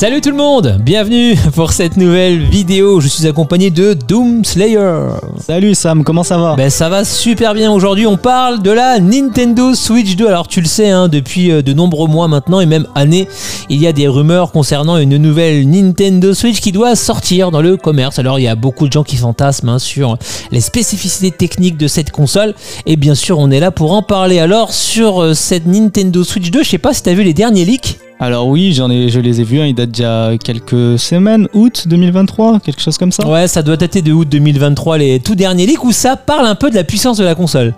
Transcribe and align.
Salut 0.00 0.22
tout 0.22 0.30
le 0.30 0.36
monde, 0.36 0.78
bienvenue 0.80 1.36
pour 1.54 1.72
cette 1.72 1.98
nouvelle 1.98 2.42
vidéo. 2.42 3.00
Je 3.00 3.08
suis 3.08 3.26
accompagné 3.26 3.70
de 3.70 3.92
Doom 3.92 4.46
Slayer. 4.46 5.10
Salut 5.38 5.74
Sam, 5.74 6.04
comment 6.04 6.22
ça 6.22 6.38
va? 6.38 6.56
Ben 6.56 6.70
ça 6.70 6.88
va 6.88 7.04
super 7.04 7.52
bien. 7.52 7.70
Aujourd'hui, 7.70 8.06
on 8.06 8.16
parle 8.16 8.62
de 8.62 8.70
la 8.70 8.98
Nintendo 8.98 9.74
Switch 9.74 10.16
2. 10.16 10.26
Alors 10.26 10.48
tu 10.48 10.62
le 10.62 10.66
sais, 10.66 10.88
hein, 10.88 11.08
depuis 11.08 11.50
euh, 11.50 11.60
de 11.60 11.74
nombreux 11.74 12.08
mois 12.08 12.28
maintenant 12.28 12.62
et 12.62 12.64
même 12.64 12.86
années, 12.94 13.28
il 13.68 13.78
y 13.78 13.86
a 13.86 13.92
des 13.92 14.08
rumeurs 14.08 14.52
concernant 14.52 14.96
une 14.96 15.18
nouvelle 15.18 15.68
Nintendo 15.68 16.32
Switch 16.32 16.62
qui 16.62 16.72
doit 16.72 16.96
sortir 16.96 17.50
dans 17.50 17.60
le 17.60 17.76
commerce. 17.76 18.18
Alors 18.18 18.38
il 18.38 18.44
y 18.44 18.48
a 18.48 18.54
beaucoup 18.54 18.88
de 18.88 18.92
gens 18.92 19.04
qui 19.04 19.18
fantasment 19.18 19.68
hein, 19.68 19.78
sur 19.78 20.16
les 20.50 20.62
spécificités 20.62 21.30
techniques 21.30 21.76
de 21.76 21.88
cette 21.88 22.10
console 22.10 22.54
et 22.86 22.96
bien 22.96 23.14
sûr, 23.14 23.38
on 23.38 23.50
est 23.50 23.60
là 23.60 23.70
pour 23.70 23.92
en 23.92 24.00
parler. 24.00 24.38
Alors 24.38 24.72
sur 24.72 25.20
euh, 25.20 25.34
cette 25.34 25.66
Nintendo 25.66 26.24
Switch 26.24 26.50
2, 26.50 26.62
je 26.62 26.70
sais 26.70 26.78
pas 26.78 26.94
si 26.94 27.02
tu 27.02 27.10
as 27.10 27.12
vu 27.12 27.22
les 27.22 27.34
derniers 27.34 27.66
leaks. 27.66 27.98
Alors 28.22 28.48
oui, 28.48 28.74
j'en 28.74 28.90
ai, 28.90 29.08
je 29.08 29.18
les 29.18 29.40
ai 29.40 29.44
vus, 29.44 29.60
hein, 29.60 29.64
ils 29.64 29.74
datent 29.74 29.92
d'il 29.92 30.02
y 30.02 30.06
a 30.06 30.36
quelques 30.36 30.98
semaines, 30.98 31.48
août 31.54 31.84
2023, 31.88 32.60
quelque 32.60 32.82
chose 32.82 32.98
comme 32.98 33.12
ça. 33.12 33.26
Ouais, 33.26 33.48
ça 33.48 33.62
doit 33.62 33.78
dater 33.78 34.02
de 34.02 34.12
août 34.12 34.28
2023, 34.30 34.98
les 34.98 35.20
tout 35.20 35.34
derniers 35.34 35.64
leaks 35.64 35.82
où 35.84 35.90
ça 35.90 36.16
parle 36.16 36.44
un 36.44 36.54
peu 36.54 36.68
de 36.68 36.74
la 36.74 36.84
puissance 36.84 37.16
de 37.16 37.24
la 37.24 37.34
console. 37.34 37.72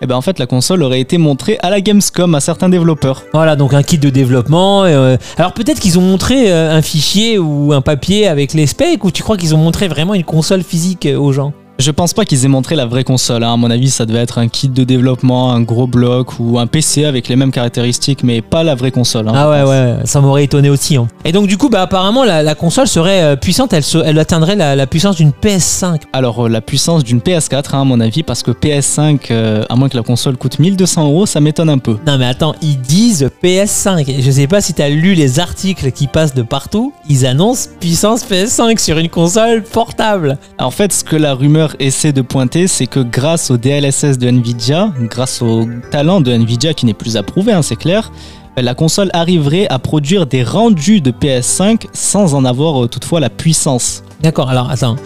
Et 0.00 0.06
ben 0.06 0.14
en 0.14 0.20
fait, 0.20 0.38
la 0.38 0.46
console 0.46 0.84
aurait 0.84 1.00
été 1.00 1.18
montrée 1.18 1.58
à 1.60 1.70
la 1.70 1.80
Gamescom 1.80 2.36
à 2.36 2.40
certains 2.40 2.68
développeurs. 2.68 3.24
Voilà, 3.34 3.56
donc 3.56 3.74
un 3.74 3.82
kit 3.82 3.98
de 3.98 4.10
développement. 4.10 4.84
euh, 4.84 5.16
alors 5.36 5.52
peut-être 5.54 5.80
qu'ils 5.80 5.98
ont 5.98 6.02
montré 6.02 6.52
euh, 6.52 6.72
un 6.72 6.82
fichier 6.82 7.40
ou 7.40 7.72
un 7.72 7.80
papier 7.80 8.28
avec 8.28 8.54
les 8.54 8.68
specs, 8.68 9.04
ou 9.04 9.10
tu 9.10 9.24
crois 9.24 9.36
qu'ils 9.36 9.56
ont 9.56 9.58
montré 9.58 9.88
vraiment 9.88 10.14
une 10.14 10.24
console 10.24 10.62
physique 10.62 11.04
euh, 11.06 11.18
aux 11.18 11.32
gens? 11.32 11.52
Je 11.80 11.90
pense 11.90 12.12
pas 12.12 12.24
qu'ils 12.26 12.44
aient 12.44 12.48
montré 12.48 12.76
la 12.76 12.84
vraie 12.86 13.04
console. 13.04 13.42
hein. 13.42 13.54
À 13.54 13.56
mon 13.56 13.70
avis, 13.70 13.90
ça 13.90 14.04
devait 14.06 14.18
être 14.20 14.38
un 14.38 14.48
kit 14.48 14.68
de 14.68 14.84
développement, 14.84 15.52
un 15.52 15.62
gros 15.62 15.86
bloc 15.86 16.38
ou 16.38 16.58
un 16.58 16.66
PC 16.66 17.04
avec 17.06 17.28
les 17.28 17.36
mêmes 17.36 17.50
caractéristiques, 17.52 18.22
mais 18.22 18.42
pas 18.42 18.62
la 18.62 18.74
vraie 18.74 18.90
console. 18.90 19.28
hein, 19.28 19.32
Ah 19.34 19.48
ouais, 19.50 19.62
ouais, 19.62 19.94
ça 20.04 20.20
m'aurait 20.20 20.44
étonné 20.44 20.68
aussi. 20.68 20.96
hein. 20.96 21.08
Et 21.24 21.32
donc 21.32 21.46
du 21.46 21.56
coup, 21.56 21.68
bah 21.70 21.80
apparemment, 21.82 22.24
la, 22.24 22.42
la 22.42 22.54
console 22.54 22.86
serait 22.86 23.22
euh, 23.22 23.36
puissante, 23.36 23.72
elle, 23.72 23.82
se- 23.82 23.98
elle 23.98 24.18
atteindrait 24.18 24.56
la, 24.56 24.76
la 24.76 24.86
puissance 24.86 25.16
d'une 25.16 25.30
PS5. 25.30 26.02
Alors 26.12 26.46
euh, 26.46 26.48
la 26.48 26.60
puissance 26.60 27.02
d'une 27.02 27.20
PS4, 27.20 27.74
hein, 27.74 27.80
à 27.80 27.84
mon 27.84 27.98
avis, 28.00 28.22
parce 28.22 28.42
que 28.42 28.50
PS5, 28.50 29.18
euh, 29.30 29.64
à 29.68 29.74
moins 29.76 29.88
que 29.88 29.96
la 29.96 30.02
console 30.02 30.36
coûte 30.36 30.58
1200 30.58 31.06
euros, 31.06 31.24
ça 31.26 31.40
m'étonne 31.40 31.70
un 31.70 31.78
peu. 31.78 31.96
Non 32.06 32.18
mais 32.18 32.26
attends, 32.26 32.54
ils 32.62 32.78
disent 32.80 33.30
PS5. 33.42 34.04
Et 34.10 34.22
Je 34.22 34.30
sais 34.30 34.46
pas 34.46 34.60
si 34.60 34.74
t'as 34.74 34.88
lu 34.90 35.14
les 35.14 35.40
articles 35.40 35.90
qui 35.92 36.06
passent 36.06 36.34
de 36.34 36.42
partout. 36.42 36.92
Ils 37.08 37.24
annoncent 37.26 37.70
puissance 37.80 38.24
PS5 38.24 38.78
sur 38.78 38.98
une 38.98 39.08
console 39.08 39.62
portable. 39.62 40.36
En 40.58 40.70
fait, 40.70 40.92
ce 40.92 41.04
que 41.04 41.16
la 41.16 41.34
rumeur 41.34 41.69
essaie 41.78 42.12
de 42.12 42.22
pointer, 42.22 42.66
c'est 42.66 42.86
que 42.86 43.00
grâce 43.00 43.50
au 43.50 43.56
DLSS 43.56 44.18
de 44.18 44.28
Nvidia, 44.28 44.92
grâce 45.02 45.42
au 45.42 45.68
talent 45.90 46.20
de 46.20 46.32
Nvidia 46.32 46.74
qui 46.74 46.86
n'est 46.86 46.94
plus 46.94 47.16
approuvé, 47.16 47.52
hein, 47.52 47.62
c'est 47.62 47.76
clair, 47.76 48.10
euh, 48.58 48.62
la 48.62 48.74
console 48.74 49.10
arriverait 49.12 49.66
à 49.68 49.78
produire 49.78 50.26
des 50.26 50.42
rendus 50.42 51.00
de 51.00 51.10
PS5 51.10 51.86
sans 51.92 52.34
en 52.34 52.44
avoir 52.44 52.84
euh, 52.84 52.88
toutefois 52.88 53.20
la 53.20 53.30
puissance. 53.30 54.02
D'accord, 54.22 54.50
alors 54.50 54.70
attends. 54.70 54.96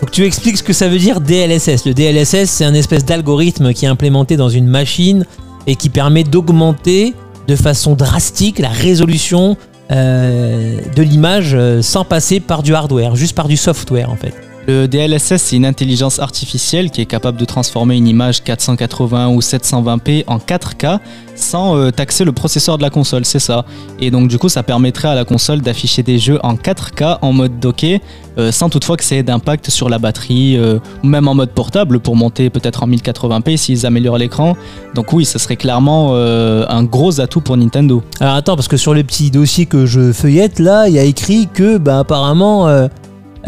Faut 0.00 0.06
que 0.06 0.10
tu 0.10 0.24
expliques 0.24 0.58
ce 0.58 0.62
que 0.62 0.72
ça 0.72 0.88
veut 0.88 0.98
dire 0.98 1.20
DLSS. 1.20 1.84
Le 1.86 1.94
DLSS, 1.94 2.50
c'est 2.50 2.64
un 2.64 2.74
espèce 2.74 3.04
d'algorithme 3.04 3.72
qui 3.72 3.84
est 3.84 3.88
implémenté 3.88 4.36
dans 4.36 4.48
une 4.48 4.66
machine 4.66 5.26
et 5.66 5.76
qui 5.76 5.88
permet 5.88 6.24
d'augmenter 6.24 7.14
de 7.46 7.56
façon 7.56 7.94
drastique 7.94 8.58
la 8.58 8.68
résolution 8.70 9.56
euh, 9.92 10.78
de 10.96 11.02
l'image 11.02 11.56
sans 11.82 12.04
passer 12.04 12.40
par 12.40 12.62
du 12.62 12.74
hardware, 12.74 13.16
juste 13.16 13.36
par 13.36 13.48
du 13.48 13.56
software 13.56 14.10
en 14.10 14.16
fait. 14.16 14.34
Le 14.66 14.88
DLSS, 14.88 15.36
c'est 15.36 15.56
une 15.56 15.66
intelligence 15.66 16.18
artificielle 16.18 16.90
qui 16.90 17.02
est 17.02 17.06
capable 17.06 17.38
de 17.38 17.44
transformer 17.44 17.96
une 17.96 18.08
image 18.08 18.42
480 18.42 19.28
ou 19.28 19.40
720p 19.40 20.24
en 20.26 20.38
4K 20.38 21.00
sans 21.34 21.76
euh, 21.76 21.90
taxer 21.90 22.24
le 22.24 22.32
processeur 22.32 22.78
de 22.78 22.82
la 22.82 22.88
console, 22.88 23.26
c'est 23.26 23.40
ça. 23.40 23.66
Et 24.00 24.10
donc 24.10 24.28
du 24.28 24.38
coup, 24.38 24.48
ça 24.48 24.62
permettrait 24.62 25.08
à 25.08 25.14
la 25.14 25.26
console 25.26 25.60
d'afficher 25.60 26.02
des 26.02 26.18
jeux 26.18 26.38
en 26.42 26.54
4K 26.54 27.18
en 27.20 27.32
mode 27.32 27.60
docké, 27.60 28.00
euh, 28.38 28.52
sans 28.52 28.70
toutefois 28.70 28.96
que 28.96 29.04
ça 29.04 29.16
ait 29.16 29.22
d'impact 29.22 29.68
sur 29.68 29.90
la 29.90 29.98
batterie, 29.98 30.56
euh, 30.56 30.78
même 31.02 31.28
en 31.28 31.34
mode 31.34 31.50
portable 31.50 32.00
pour 32.00 32.16
monter 32.16 32.48
peut-être 32.48 32.84
en 32.84 32.88
1080p 32.88 33.58
s'ils 33.58 33.84
améliorent 33.84 34.18
l'écran. 34.18 34.56
Donc 34.94 35.12
oui, 35.12 35.26
ce 35.26 35.38
serait 35.38 35.56
clairement 35.56 36.14
un 36.14 36.84
gros 36.84 37.20
atout 37.20 37.40
pour 37.40 37.56
Nintendo. 37.56 38.02
Alors 38.20 38.34
attends, 38.34 38.54
parce 38.54 38.68
que 38.68 38.76
sur 38.76 38.94
les 38.94 39.04
petits 39.04 39.30
dossiers 39.30 39.66
que 39.66 39.86
je 39.86 40.12
feuillette 40.12 40.58
là, 40.58 40.88
il 40.88 40.94
y 40.94 40.98
a 40.98 41.04
écrit 41.04 41.48
que 41.52 41.78
bah, 41.78 41.98
apparemment 41.98 42.88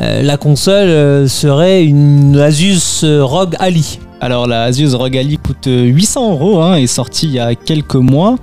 euh, 0.00 0.22
la 0.22 0.36
console 0.36 0.88
euh, 0.88 1.28
serait 1.28 1.84
une 1.84 2.36
Asus 2.38 3.02
euh, 3.04 3.24
ROG 3.24 3.54
Ali. 3.58 3.98
Alors 4.20 4.46
la 4.46 4.64
Asus 4.64 4.94
ROG 4.94 5.16
Ali 5.16 5.36
coûte 5.38 5.66
euh, 5.66 5.84
800 5.84 6.30
euros, 6.32 6.60
hein, 6.62 6.76
est 6.76 6.86
sortie 6.86 7.26
il 7.26 7.32
y 7.32 7.38
a 7.38 7.54
quelques 7.54 7.94
mois 7.96 8.36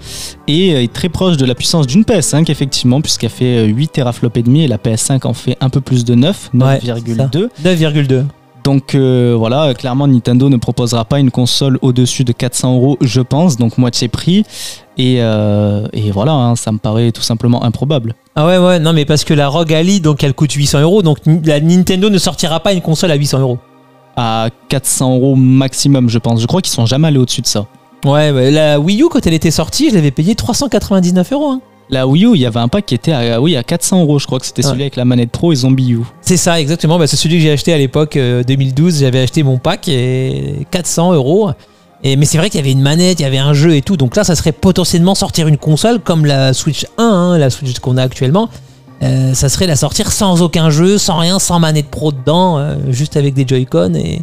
et 0.48 0.84
est 0.84 0.94
très 0.94 1.10
proche 1.10 1.36
de 1.38 1.46
la 1.46 1.56
puissance 1.56 1.88
d'une 1.88 2.04
PS5 2.04 2.50
effectivement 2.52 3.02
puisqu'elle 3.02 3.30
fait 3.32 3.58
euh, 3.58 3.66
8 3.66 3.88
teraflops 3.92 4.38
et 4.38 4.44
demi 4.44 4.64
et 4.64 4.68
la 4.68 4.78
PS5 4.78 5.26
en 5.28 5.34
fait 5.34 5.58
un 5.62 5.70
peu 5.70 5.82
plus 5.82 6.06
de 6.06 6.14
9, 6.16 6.52
Ouais, 6.54 6.80
9,2. 7.64 8.24
9,2. 8.64 8.70
Donc 8.72 8.96
euh, 8.96 9.36
voilà, 9.38 9.74
clairement 9.74 10.08
Nintendo 10.08 10.50
ne 10.50 10.58
proposera 10.58 11.06
pas 11.06 11.20
une 11.20 11.32
console 11.32 11.78
au-dessus 11.82 12.24
de 12.24 12.32
400 12.32 12.76
euros 12.76 12.98
je 13.02 13.22
pense, 13.22 13.58
donc 13.58 13.78
moitié 13.78 14.08
prix 14.08 14.46
et, 14.98 15.18
euh, 15.20 15.86
et 15.94 16.12
voilà, 16.12 16.32
hein, 16.34 16.56
ça 16.56 16.72
me 16.72 16.78
paraît 16.78 17.12
tout 17.12 17.22
simplement 17.22 17.64
improbable. 17.64 18.16
Ah 18.36 18.46
ouais 18.48 18.58
ouais 18.58 18.80
non 18.80 18.94
mais 18.94 19.06
parce 19.06 19.24
que 19.24 19.34
la 19.34 19.48
ROG 19.48 19.74
Ali 19.74 20.00
donc 20.00 20.24
elle 20.24 20.34
coûte 20.34 20.52
800 20.54 20.82
euros 20.82 21.02
donc 21.04 21.18
la 21.46 21.60
Nintendo 21.60 22.10
ne 22.10 22.18
sortira 22.18 22.60
pas 22.60 22.74
une 22.74 22.82
console 22.82 23.12
à 23.12 23.16
800 23.16 23.40
euros. 23.40 23.60
À 24.16 24.50
400 24.70 25.16
euros 25.16 25.36
maximum 25.36 26.10
je 26.10 26.20
pense, 26.20 26.40
je 26.42 26.46
crois 26.48 26.62
qu'ils 26.62 26.72
sont 26.74 26.86
jamais 26.86 27.08
allés 27.08 27.18
au-dessus 27.20 27.42
de 27.42 27.48
ça. 27.48 27.66
Ouais 28.06 28.32
ouais, 28.32 28.52
la 28.52 28.80
Wii 28.80 29.02
U 29.02 29.08
quand 29.10 29.26
elle 29.26 29.34
était 29.34 29.52
sortie 29.52 29.90
je 29.90 29.96
l'avais 29.96 30.12
payé 30.12 30.36
399 30.36 31.32
euros. 31.34 31.52
hein. 31.52 31.62
La 31.90 32.08
Wii 32.08 32.26
U, 32.26 32.32
il 32.36 32.42
y 32.42 32.46
avait 32.46 32.60
un 32.60 32.68
pack 32.70 32.86
qui 32.86 32.96
était 32.96 33.12
à, 33.12 33.40
oui, 33.42 33.56
à 33.56 33.64
400 33.64 34.02
euros, 34.02 34.18
je 34.20 34.26
crois 34.26 34.40
que 34.40 34.46
c'était 34.46 34.64
Ouais. 34.66 34.70
celui 34.72 34.82
avec 34.84 34.96
la 34.96 35.06
manette 35.06 35.32
Pro 35.32 35.52
et 35.52 35.56
Zombie 35.56 35.92
U. 35.92 36.00
C'est 36.22 36.38
ça 36.38 36.60
exactement, 36.60 36.98
bah, 36.98 37.08
c'est 37.08 37.18
celui 37.18 37.36
que 37.36 37.42
j'ai 37.42 37.52
acheté 37.52 37.74
à 37.74 37.78
l'époque 37.78 38.16
euh, 38.18 38.44
2012 38.44 39.00
j'avais 39.02 39.20
acheté 39.22 39.44
mon 39.44 39.58
pack 39.58 39.88
et 39.90 40.66
400 40.72 41.14
euros. 41.14 41.52
Et, 42.06 42.16
mais 42.18 42.26
c'est 42.26 42.38
vrai 42.38 42.50
qu'il 42.50 42.60
y 42.60 42.64
avait 42.64 42.72
une 42.72 42.82
manette, 42.82 43.20
il 43.20 43.24
y 43.24 43.26
avait 43.26 43.38
un 43.38 43.54
jeu 43.54 43.76
et 43.76 43.82
tout. 43.82 43.96
Donc 43.96 44.16
là, 44.18 44.24
ça 44.26 44.36
serait 44.36 44.52
potentiellement 44.52 45.16
sortir 45.16 45.48
une 45.48 45.58
console 45.58 46.00
comme 46.00 46.26
la 46.26 46.54
Switch 46.54 46.86
1, 46.98 47.04
hein, 47.04 47.38
la 47.38 47.50
Switch 47.50 47.80
qu'on 47.80 47.96
a 47.98 48.04
actuellement. 48.04 48.50
Euh, 49.04 49.34
ça 49.34 49.48
serait 49.50 49.68
la 49.68 49.76
sortir 49.78 50.12
sans 50.12 50.42
aucun 50.42 50.70
jeu, 50.70 50.98
sans 50.98 51.18
rien, 51.18 51.40
sans 51.40 51.60
manette 51.60 51.88
pro 51.90 52.12
dedans, 52.12 52.58
euh, 52.58 52.76
juste 52.90 53.16
avec 53.18 53.34
des 53.34 53.46
Joy-Con 53.48 53.94
et 53.96 54.22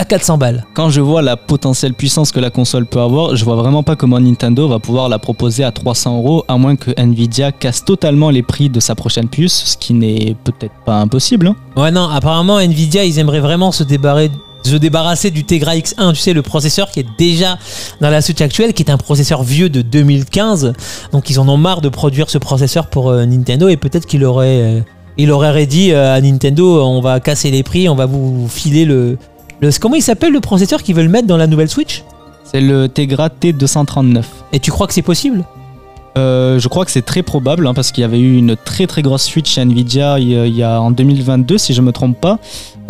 à 0.00 0.04
400 0.06 0.38
balles. 0.38 0.64
Quand 0.72 0.88
je 0.88 1.02
vois 1.02 1.20
la 1.20 1.36
potentielle 1.36 1.92
puissance 1.92 2.32
que 2.32 2.40
la 2.40 2.48
console 2.48 2.86
peut 2.86 3.00
avoir, 3.00 3.36
je 3.36 3.44
vois 3.44 3.56
vraiment 3.56 3.82
pas 3.82 3.96
comment 3.96 4.18
Nintendo 4.18 4.66
va 4.66 4.78
pouvoir 4.78 5.10
la 5.10 5.18
proposer 5.18 5.62
à 5.62 5.72
300 5.72 6.16
euros, 6.16 6.42
à 6.48 6.56
moins 6.56 6.74
que 6.76 6.90
Nvidia 6.98 7.52
casse 7.52 7.84
totalement 7.84 8.30
les 8.30 8.42
prix 8.42 8.70
de 8.70 8.80
sa 8.80 8.94
prochaine 8.94 9.28
puce, 9.28 9.52
ce 9.66 9.76
qui 9.76 9.92
n'est 9.92 10.34
peut-être 10.42 10.72
pas 10.86 10.96
impossible. 10.96 11.48
hein. 11.48 11.56
Ouais, 11.76 11.90
non, 11.90 12.08
apparemment, 12.08 12.58
Nvidia, 12.58 13.04
ils 13.04 13.18
aimeraient 13.18 13.40
vraiment 13.40 13.72
se 13.72 13.82
débarrasser, 13.84 14.30
se 14.62 14.76
débarrasser 14.76 15.30
du 15.30 15.44
Tegra 15.44 15.74
X1, 15.74 16.14
tu 16.14 16.20
sais, 16.20 16.32
le 16.32 16.40
processeur 16.40 16.90
qui 16.90 17.00
est 17.00 17.06
déjà 17.18 17.58
dans 18.00 18.08
la 18.08 18.22
Switch 18.22 18.40
actuelle, 18.40 18.72
qui 18.72 18.82
est 18.82 18.90
un 18.90 18.96
processeur 18.96 19.42
vieux 19.42 19.68
de 19.68 19.82
2015. 19.82 20.72
Donc, 21.12 21.28
ils 21.28 21.38
en 21.38 21.46
ont 21.46 21.58
marre 21.58 21.82
de 21.82 21.90
produire 21.90 22.30
ce 22.30 22.38
processeur 22.38 22.86
pour 22.86 23.10
euh, 23.10 23.26
Nintendo 23.26 23.68
et 23.68 23.76
peut-être 23.76 24.06
qu'il 24.06 24.24
aurait, 24.24 24.62
euh, 24.62 24.80
il 25.18 25.30
aurait 25.30 25.66
dit 25.66 25.92
euh, 25.92 26.14
à 26.14 26.20
Nintendo, 26.22 26.82
on 26.82 27.02
va 27.02 27.20
casser 27.20 27.50
les 27.50 27.62
prix, 27.62 27.86
on 27.90 27.94
va 27.94 28.06
vous 28.06 28.48
filer 28.48 28.86
le. 28.86 29.18
Le 29.60 29.70
comment 29.78 29.94
il 29.96 30.02
s'appelle 30.02 30.32
le 30.32 30.40
processeur 30.40 30.82
qu'ils 30.82 30.94
veulent 30.94 31.08
mettre 31.08 31.26
dans 31.26 31.36
la 31.36 31.46
nouvelle 31.46 31.68
Switch 31.68 32.04
C'est 32.44 32.60
le 32.60 32.88
Tegra 32.88 33.28
T239. 33.28 34.24
Et 34.52 34.60
tu 34.60 34.70
crois 34.70 34.86
que 34.86 34.94
c'est 34.94 35.02
possible 35.02 35.44
Euh, 36.18 36.58
je 36.58 36.66
crois 36.66 36.84
que 36.84 36.90
c'est 36.90 37.02
très 37.06 37.22
probable 37.22 37.68
hein, 37.68 37.74
parce 37.74 37.92
qu'il 37.92 38.02
y 38.02 38.04
avait 38.04 38.18
eu 38.18 38.36
une 38.36 38.56
très 38.56 38.88
très 38.88 39.00
grosse 39.00 39.28
fuite 39.28 39.46
chez 39.46 39.60
Nvidia 39.60 40.18
il 40.18 40.30
y 40.30 40.36
a, 40.36 40.44
il 40.44 40.56
y 40.56 40.62
a 40.64 40.80
en 40.80 40.90
2022 40.90 41.56
si 41.56 41.72
je 41.72 41.82
me 41.82 41.92
trompe 41.92 42.18
pas. 42.20 42.38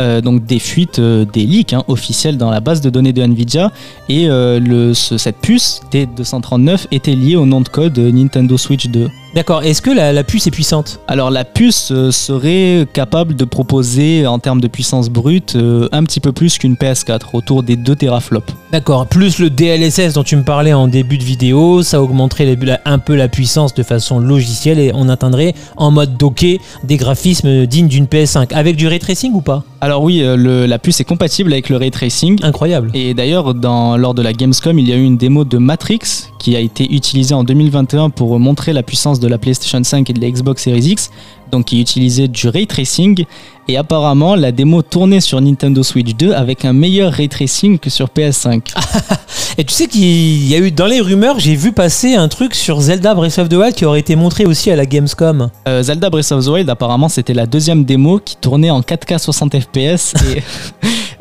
Euh, 0.01 0.19
donc 0.19 0.45
des 0.45 0.57
fuites, 0.57 0.97
euh, 0.97 1.25
des 1.31 1.45
leaks 1.45 1.73
hein, 1.73 1.83
officiels 1.87 2.35
dans 2.37 2.49
la 2.49 2.59
base 2.59 2.81
de 2.81 2.89
données 2.89 3.13
de 3.13 3.21
Nvidia 3.21 3.71
et 4.09 4.27
euh, 4.27 4.59
le, 4.59 4.93
ce- 4.95 5.17
cette 5.19 5.37
puce 5.37 5.79
T239 5.91 6.87
était 6.91 7.13
liée 7.15 7.35
au 7.35 7.45
nom 7.45 7.61
de 7.61 7.69
code 7.69 7.97
Nintendo 7.99 8.57
Switch 8.57 8.87
2. 8.87 9.09
D'accord. 9.33 9.63
Est-ce 9.63 9.81
que 9.81 9.91
la, 9.91 10.11
la 10.11 10.23
puce 10.25 10.47
est 10.47 10.51
puissante? 10.51 10.99
Alors 11.07 11.29
la 11.31 11.45
puce 11.45 11.93
serait 12.11 12.85
capable 12.91 13.35
de 13.35 13.45
proposer 13.45 14.27
en 14.27 14.39
termes 14.39 14.59
de 14.59 14.67
puissance 14.67 15.09
brute 15.09 15.55
un 15.91 16.03
petit 16.03 16.19
peu 16.19 16.31
plus 16.33 16.57
qu'une 16.57 16.73
PS4, 16.75 17.19
autour 17.33 17.63
des 17.63 17.77
2 17.77 17.95
teraflops. 17.95 18.53
D'accord, 18.73 19.07
plus 19.07 19.39
le 19.39 19.49
DLSS 19.49 20.13
dont 20.15 20.23
tu 20.23 20.35
me 20.35 20.43
parlais 20.43 20.73
en 20.73 20.87
début 20.89 21.17
de 21.17 21.23
vidéo, 21.23 21.81
ça 21.83 22.01
augmenterait 22.01 22.45
les- 22.45 22.55
la- 22.57 22.81
un 22.85 22.99
peu 22.99 23.15
la 23.15 23.27
puissance 23.29 23.73
de 23.73 23.83
façon 23.83 24.19
logicielle 24.19 24.79
et 24.79 24.91
on 24.93 25.07
atteindrait 25.07 25.53
en 25.77 25.91
mode 25.91 26.17
docké 26.17 26.59
des 26.83 26.97
graphismes 26.97 27.65
dignes 27.67 27.87
d'une 27.87 28.05
PS5. 28.07 28.51
Avec 28.53 28.75
du 28.75 28.87
ray 28.87 28.99
tracing 28.99 29.31
ou 29.33 29.41
pas? 29.41 29.63
Alors 29.83 29.90
oui, 29.99 30.21
euh, 30.21 30.35
le- 30.35 30.65
la 30.65 30.79
puce 30.79 30.99
est 31.01 31.03
compatible 31.05 31.51
avec 31.51 31.69
le 31.69 31.77
ray 31.77 31.91
tracing. 31.91 32.39
Incroyable. 32.43 32.91
Et 32.93 33.13
d'ailleurs, 33.13 33.53
dans- 33.53 33.97
lors 33.97 34.13
de 34.13 34.21
la 34.21 34.33
Gamescom, 34.33 34.77
il 34.79 34.87
y 34.87 34.93
a 34.93 34.95
eu 34.95 35.03
une 35.03 35.17
démo 35.17 35.43
de 35.43 35.57
Matrix 35.57 35.99
qui 36.39 36.55
a 36.55 36.59
été 36.59 36.93
utilisée 36.93 37.33
en 37.33 37.43
2021 37.43 38.09
pour 38.09 38.37
montrer 38.39 38.73
la 38.73 38.83
puissance 38.83 39.19
de 39.19 39.27
la 39.27 39.37
PlayStation 39.37 39.83
5 39.83 40.09
et 40.09 40.13
de 40.13 40.21
la 40.21 40.29
Xbox 40.29 40.63
Series 40.63 40.81
X, 40.91 41.11
donc 41.51 41.65
qui 41.65 41.81
utilisait 41.81 42.27
du 42.27 42.47
ray 42.47 42.67
tracing. 42.67 43.25
Et 43.67 43.77
apparemment, 43.77 44.35
la 44.35 44.51
démo 44.51 44.81
tournait 44.81 45.21
sur 45.21 45.39
Nintendo 45.39 45.83
Switch 45.83 46.15
2 46.15 46.33
avec 46.33 46.65
un 46.65 46.73
meilleur 46.73 47.13
ray 47.13 47.29
tracing 47.29 47.79
que 47.79 47.89
sur 47.89 48.07
PS5. 48.07 48.61
Et 49.57 49.63
tu 49.63 49.73
sais 49.73 49.87
qu'il 49.87 50.47
y 50.47 50.55
a 50.55 50.59
eu 50.59 50.71
dans 50.71 50.87
les 50.87 51.01
rumeurs, 51.01 51.39
j'ai 51.39 51.55
vu 51.55 51.71
passer 51.71 52.15
un 52.15 52.27
truc 52.27 52.55
sur 52.55 52.79
Zelda 52.79 53.13
Breath 53.13 53.37
of 53.37 53.49
the 53.49 53.53
Wild 53.53 53.75
qui 53.75 53.85
aurait 53.85 53.99
été 53.99 54.15
montré 54.15 54.45
aussi 54.45 54.71
à 54.71 54.75
la 54.75 54.85
Gamescom. 54.85 55.49
Euh, 55.67 55.83
Zelda 55.83 56.09
Breath 56.09 56.31
of 56.31 56.45
the 56.45 56.47
Wild, 56.47 56.69
apparemment, 56.69 57.09
c'était 57.09 57.33
la 57.33 57.45
deuxième 57.45 57.83
démo 57.83 58.19
qui 58.19 58.37
tournait 58.37 58.69
en 58.69 58.81
4K 58.81 59.19
60 59.19 59.59
FPS 59.59 60.13
et, 60.33 60.41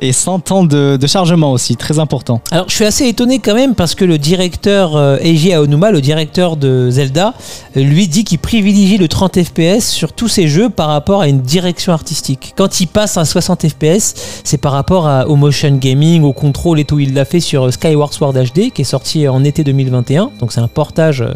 et 0.01 0.13
100 0.13 0.53
ans 0.53 0.65
de, 0.65 0.97
de 0.97 1.07
chargement 1.07 1.53
aussi, 1.53 1.77
très 1.77 1.99
important. 1.99 2.41
Alors 2.51 2.69
je 2.69 2.75
suis 2.75 2.85
assez 2.85 3.07
étonné 3.07 3.41
quand 3.41 3.55
même 3.55 3.75
parce 3.75 3.95
que 3.95 4.05
le 4.05 4.19
directeur 4.19 4.97
euh, 4.97 5.19
Eiji 5.21 5.53
Aonuma, 5.53 5.91
le 5.91 6.01
directeur 6.01 6.57
de 6.57 6.89
Zelda, 6.91 7.35
euh, 7.77 7.83
lui 7.83 8.09
dit 8.09 8.25
qu'il 8.25 8.39
privilégie 8.39 8.97
le 8.97 9.09
30 9.09 9.43
FPS 9.43 9.89
sur 9.89 10.13
tous 10.13 10.29
ses 10.29 10.49
jeux 10.49 10.71
par 10.71 10.89
rapport 10.89 11.21
à 11.21 11.29
une 11.29 11.41
direction 11.41 11.93
artistique. 11.93 12.30
Quand 12.57 12.81
il 12.81 12.87
passe 12.87 13.17
à 13.17 13.25
60 13.25 13.69
FPS, 13.69 14.43
c'est 14.45 14.59
par 14.59 14.73
rapport 14.73 15.09
au 15.29 15.37
motion 15.37 15.77
gaming, 15.77 16.23
au 16.23 16.33
contrôle 16.33 16.81
et 16.81 16.85
tout. 16.85 16.99
Il 16.99 17.15
l'a 17.15 17.25
fait 17.25 17.41
sur 17.41 17.67
euh, 17.67 17.71
Skyward 17.71 18.13
Sword 18.13 18.35
HD 18.35 18.71
qui 18.73 18.83
est 18.83 18.85
sorti 18.85 19.29
en 19.29 19.45
été 19.45 19.65
2021, 19.65 20.31
donc 20.39 20.53
c'est 20.53 20.61
un 20.61 20.69
portage. 20.69 21.23
euh, 21.23 21.33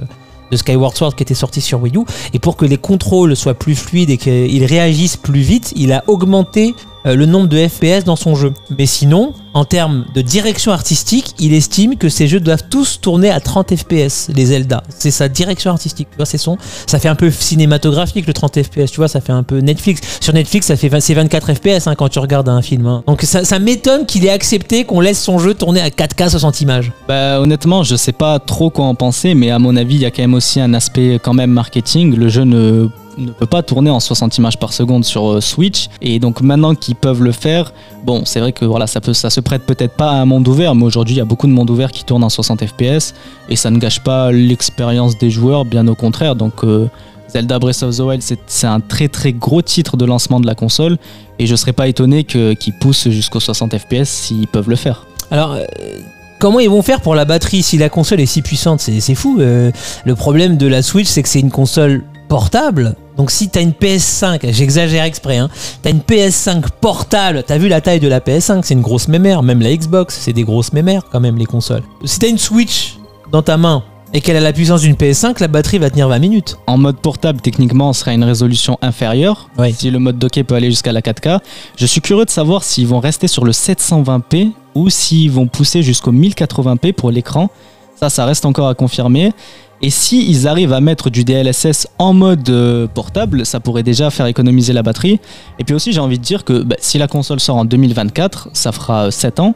de 0.51 0.57
Skyward 0.57 0.97
Sword 0.97 1.15
qui 1.15 1.23
était 1.23 1.35
sorti 1.35 1.61
sur 1.61 1.83
Wii 1.83 1.97
U 1.97 2.05
et 2.33 2.39
pour 2.39 2.57
que 2.57 2.65
les 2.65 2.77
contrôles 2.77 3.37
soient 3.37 3.55
plus 3.55 3.75
fluides 3.75 4.11
et 4.11 4.17
qu'ils 4.19 4.65
réagissent 4.65 5.17
plus 5.17 5.41
vite, 5.41 5.73
il 5.77 5.93
a 5.93 6.05
augmenté 6.07 6.75
euh, 7.07 7.15
le 7.15 7.27
nombre 7.27 7.49
de 7.49 7.67
FPS 7.67 8.05
dans 8.05 8.17
son 8.17 8.35
jeu. 8.35 8.53
Mais 8.79 8.87
sinon, 8.87 9.33
en 9.55 9.65
termes 9.65 10.05
de 10.15 10.21
direction 10.21 10.73
artistique, 10.73 11.35
il 11.39 11.55
estime 11.55 11.97
que 11.97 12.09
ces 12.09 12.27
jeux 12.27 12.41
doivent 12.41 12.65
tous 12.69 13.01
tourner 13.01 13.31
à 13.31 13.39
30 13.39 13.77
FPS, 13.77 14.29
les 14.35 14.47
Zelda. 14.47 14.83
C'est 14.89 15.13
sa 15.13 15.29
direction 15.29 15.71
artistique. 15.71 16.09
Tu 16.11 16.17
vois, 16.17 16.27
c'est 16.27 16.39
son. 16.39 16.59
Ça 16.87 16.99
fait 16.99 17.09
un 17.09 17.15
peu 17.15 17.31
cinématographique 17.31 18.27
le 18.27 18.33
30 18.33 18.63
FPS. 18.65 18.91
Tu 18.91 18.97
vois, 18.97 19.07
ça 19.09 19.21
fait 19.21 19.33
un 19.33 19.45
peu 19.45 19.59
Netflix. 19.59 20.01
Sur 20.21 20.35
Netflix, 20.35 20.67
ça 20.67 20.77
fait 20.77 20.89
20 20.89 21.01
c'est 21.01 21.15
24 21.15 21.55
FPS 21.55 21.87
hein, 21.87 21.95
quand 21.95 22.09
tu 22.09 22.19
regardes 22.19 22.49
un 22.49 22.63
film. 22.63 22.87
hein. 22.87 23.05
Donc 23.07 23.23
ça, 23.23 23.45
ça 23.45 23.59
m'étonne 23.61 24.07
qu'il 24.07 24.27
ait 24.27 24.31
accepté 24.31 24.85
qu'on 24.85 25.01
laisse 25.01 25.23
son 25.23 25.39
jeu 25.39 25.55
tourner 25.55 25.81
à 25.81 25.89
4K 25.89 26.31
60 26.31 26.61
images. 26.61 26.93
Bah, 27.07 27.41
honnêtement, 27.41 27.85
je 27.85 27.95
sais 27.95 28.13
pas 28.13 28.41
trop 28.41 28.71
quoi 28.71 28.87
en 28.87 28.95
penser, 28.97 29.35
mais 29.35 29.51
à 29.51 29.61
mon 29.61 29.77
avis, 29.77 29.95
il 29.95 30.01
y 30.01 30.07
a 30.07 30.11
quand 30.11 30.23
même 30.23 30.35
aussi 30.35 30.61
un 30.61 30.75
aspect 30.75 31.21
quand 31.23 31.35
même 31.35 31.51
marketing. 31.51 32.17
Le 32.17 32.29
jeu 32.29 32.43
ne, 32.43 32.89
ne 33.19 33.31
peut 33.31 33.47
pas 33.47 33.63
tourner 33.63 33.91
en 33.91 34.01
60 34.01 34.39
images 34.39 34.59
par 34.59 34.73
seconde 34.73 35.05
sur 35.05 35.35
euh, 35.35 35.41
Switch, 35.41 35.89
et 36.01 36.19
donc 36.19 36.41
maintenant 36.41 36.75
qu'ils 36.75 36.97
peuvent 36.97 37.23
le 37.23 37.33
faire, 37.33 37.73
bon, 38.05 38.23
c'est 38.25 38.41
vrai 38.41 38.53
que 38.53 38.65
voilà, 38.65 38.87
ça, 38.87 39.01
peut, 39.01 39.15
ça 39.15 39.31
se 39.31 39.41
prête 39.45 39.63
peut-être 39.63 39.95
pas 39.95 40.11
à 40.11 40.15
un 40.15 40.25
monde 40.25 40.49
ouvert, 40.49 40.75
mais 40.75 40.85
aujourd'hui, 40.85 41.15
il 41.15 41.19
y 41.19 41.21
a 41.21 41.25
beaucoup 41.25 41.47
de 41.47 41.53
mondes 41.53 41.71
ouverts 41.71 41.93
qui 41.93 42.03
tournent 42.05 42.25
en 42.25 42.29
60 42.29 42.67
FPS, 42.67 43.15
et 43.49 43.57
ça 43.57 43.71
ne 43.71 43.79
gâche 43.79 44.01
pas 44.01 44.33
l'expérience 44.33 45.17
des 45.19 45.31
joueurs, 45.31 45.65
bien 45.65 45.87
au 45.87 45.95
contraire. 45.95 46.35
Donc, 46.35 46.65
euh, 46.65 46.87
Zelda 47.29 47.59
Breath 47.59 47.83
of 47.83 47.97
the 47.97 48.01
Wild, 48.01 48.23
c'est- 48.23 48.67
un 48.67 48.81
très 48.81 49.09
très 49.09 49.33
gros 49.33 49.63
titre 49.63 49.97
de 49.97 50.05
lancement 50.05 50.41
de 50.41 50.47
la 50.47 50.55
console, 50.55 50.99
et 51.39 51.47
je 51.47 51.55
serais 51.57 51.73
pas 51.73 51.87
étonné 51.89 52.25
qu'ils 52.25 52.75
poussent 52.81 53.09
jusqu'aux 53.09 53.41
60 53.41 53.77
FPS 53.79 54.09
s'ils 54.09 54.49
peuvent 54.49 54.71
le 54.71 54.77
faire. 54.77 55.07
Alors, 55.31 55.53
euh, 55.53 55.65
comment 56.39 56.61
ils 56.61 56.71
vont 56.71 56.83
faire 56.83 57.01
pour 57.01 57.15
la 57.15 57.25
batterie 57.25 57.63
si 57.63 57.77
la 57.79 57.89
console 57.89 58.21
est 58.21 58.27
si 58.27 58.41
puissante? 58.43 58.81
C'est 58.81 59.01
c'est 59.01 59.15
fou. 59.15 59.39
euh, 59.41 59.71
le 60.05 60.15
problème 60.15 60.57
de 60.57 60.67
la 60.67 60.83
Switch, 60.83 61.09
c'est 61.09 61.23
que 61.23 61.29
c'est 61.29 61.41
une 61.41 61.51
console 61.51 62.05
portable. 62.29 62.95
Donc 63.17 63.31
si 63.31 63.49
t'as 63.49 63.63
une 63.63 63.71
PS5, 63.71 64.53
j'exagère 64.53 65.05
exprès, 65.05 65.37
hein, 65.37 65.49
t'as 65.83 65.91
une 65.91 66.01
PS5 66.01 66.65
portable, 66.81 67.45
t'as 67.47 67.59
vu 67.59 67.69
la 67.69 67.81
taille 67.81 68.01
de 68.01 68.09
la 68.09 68.21
PS5, 68.21 68.63
c'est 68.65 68.75
une 68.75 68.81
grosse 68.81 69.09
mémère, 69.09 69.43
même 69.43 69.61
la 69.61 69.75
Xbox, 69.75 70.19
c'est 70.21 70.33
des 70.33 70.43
grosses 70.43 70.73
mémères 70.73 71.03
quand 71.11 71.21
même 71.21 71.37
les 71.37 71.47
consoles. 71.47 71.83
Si 72.05 72.19
t'as 72.19 72.29
une 72.29 72.39
Switch 72.39 72.97
dans 73.31 73.43
ta 73.43 73.57
main 73.57 73.85
et 74.13 74.21
qu'elle 74.21 74.37
a 74.37 74.41
la 74.41 74.53
puissance 74.53 74.83
d'une 74.83 74.95
PS5, 74.95 75.41
la 75.41 75.49
batterie 75.49 75.79
va 75.79 75.91
tenir 75.91 76.09
20 76.09 76.19
minutes. 76.21 76.57
En 76.69 76.79
mode 76.79 76.99
portable, 76.99 77.41
techniquement, 77.41 77.89
on 77.89 77.93
sera 77.93 78.13
à 78.13 78.15
une 78.15 78.23
résolution 78.23 78.79
inférieure. 78.81 79.51
Oui. 79.59 79.75
Si 79.77 79.91
le 79.91 79.99
mode 79.99 80.19
docké 80.19 80.45
peut 80.45 80.55
aller 80.55 80.71
jusqu'à 80.71 80.93
la 80.93 81.01
4K. 81.01 81.41
Je 81.77 81.87
suis 81.87 82.01
curieux 82.01 82.25
de 82.25 82.31
savoir 82.31 82.63
s'ils 82.63 82.87
vont 82.87 83.01
rester 83.01 83.27
sur 83.27 83.45
le 83.45 83.51
720p 83.51 84.53
ou 84.77 84.89
s'ils 84.89 85.33
vont 85.33 85.49
pousser 85.49 85.83
jusqu'au 85.83 86.13
1080p 86.13 86.93
pour 86.93 87.11
l'écran. 87.11 87.51
Ça, 87.97 88.09
ça 88.09 88.25
reste 88.25 88.45
encore 88.45 88.69
à 88.69 88.75
confirmer. 88.75 89.33
Et 89.83 89.91
si 89.91 90.29
ils 90.31 90.49
arrivent 90.49 90.73
à 90.73 90.81
mettre 90.81 91.11
du 91.11 91.25
DLSS 91.25 91.89
en 91.99 92.13
mode 92.13 92.49
euh, 92.49 92.87
portable, 92.87 93.45
ça 93.45 93.61
pourrait 93.61 93.83
déjà 93.83 94.11
faire 94.11 94.27
économiser 94.27 94.73
la 94.73 94.83
batterie. 94.83 95.21
Et 95.59 95.65
puis 95.65 95.75
aussi, 95.75 95.93
j'ai 95.93 96.01
envie 96.01 96.19
de 96.19 96.25
dire 96.25 96.45
que 96.45 96.63
bah, 96.63 96.77
si 96.79 96.99
la 96.99 97.09
console 97.09 97.41
sort 97.41 97.57
en 97.57 97.65
2024, 97.65 98.51
ça 98.53 98.73
fera 98.73 99.11
7 99.11 99.41
ans. 99.41 99.55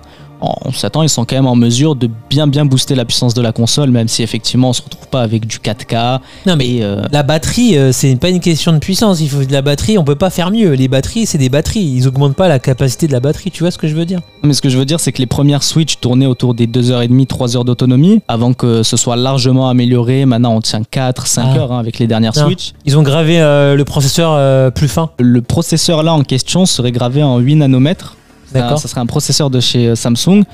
7 0.73 0.97
ans, 0.97 1.03
ils 1.03 1.09
sont 1.09 1.25
quand 1.25 1.37
même 1.37 1.47
en 1.47 1.57
mesure 1.57 1.95
de 1.97 2.09
bien 2.31 2.47
bien 2.47 2.65
booster 2.65 2.95
la 2.95 3.05
puissance 3.05 3.35
de 3.35 3.41
la 3.43 3.53
console, 3.53 3.91
même 3.91 4.09
si 4.09 4.23
effectivement 4.23 4.71
on 4.71 4.73
se 4.73 4.83
retrouve 4.83 5.09
pas 5.09 5.23
avec 5.23 5.47
du 5.47 5.59
4K. 5.59 6.21
Non 6.47 6.57
mais 6.57 6.69
Et, 6.69 6.85
euh, 6.85 7.03
la 7.13 7.23
batterie, 7.23 7.77
euh, 7.77 7.93
c'est 7.93 8.15
pas 8.17 8.29
une 8.29 8.41
question 8.41 8.73
de 8.73 8.79
puissance. 8.79 9.21
Il 9.21 9.29
faut 9.29 9.45
de 9.45 9.53
la 9.53 9.63
batterie, 9.63 9.99
on 9.99 10.05
peut 10.05 10.15
pas 10.15 10.31
faire 10.31 10.51
mieux. 10.51 10.73
Les 10.73 10.89
batteries, 10.89 11.27
c'est 11.27 11.39
des 11.39 11.49
batteries. 11.49 11.81
Ils 11.81 12.07
augmentent 12.07 12.37
pas 12.37 12.49
la 12.49 12.59
capacité 12.59 13.07
de 13.07 13.13
la 13.13 13.21
batterie. 13.21 13.51
Tu 13.51 13.63
vois 13.63 13.71
ce 13.71 13.79
que 13.79 13.89
je 13.89 13.95
veux 13.95 14.05
dire? 14.05 14.21
Mais 14.43 14.53
ce 14.55 14.61
que 14.63 14.69
je 14.69 14.79
veux 14.79 14.85
dire, 14.85 15.01
c'est 15.01 15.13
que 15.13 15.19
les 15.19 15.27
premières 15.27 15.63
Switch 15.63 15.99
tournaient 16.01 16.27
autour 16.27 16.55
des 16.55 16.67
2h30, 16.67 17.27
3h 17.27 17.65
d'autonomie, 17.65 18.21
avant 18.29 18.53
que 18.53 18.83
ce 18.83 18.97
soit 18.97 19.17
largement 19.17 19.69
amélioré. 19.69 20.25
Maintenant, 20.27 20.55
on 20.55 20.61
tient 20.61 20.83
4, 20.89 21.27
5 21.27 21.45
Ah. 21.55 21.59
heures 21.59 21.73
hein, 21.73 21.79
avec 21.79 21.99
les 21.99 22.07
dernières 22.07 22.33
Non. 22.37 22.47
Switch. 22.47 22.73
Ils 22.85 22.97
ont 22.99 23.03
gravé 23.03 23.41
euh, 23.41 23.75
le 23.75 23.85
processeur 23.85 24.33
euh, 24.35 24.71
plus 24.71 24.89
fin. 24.89 25.11
Le 25.19 25.41
processeur 25.43 26.03
là 26.03 26.13
en 26.15 26.23
question 26.23 26.67
serait 26.67 26.93
gravé 26.93 27.23
en 27.23 27.39
8 27.39 27.57
nanomètres. 27.57 28.17
Ça, 28.53 28.61
D'accord. 28.61 28.79
ça 28.79 28.89
serait 28.89 29.01
un 29.01 29.07
processeur 29.07 29.51
de 29.51 29.61
chez 29.61 29.89
euh, 29.89 29.95
Samsung. 29.95 30.45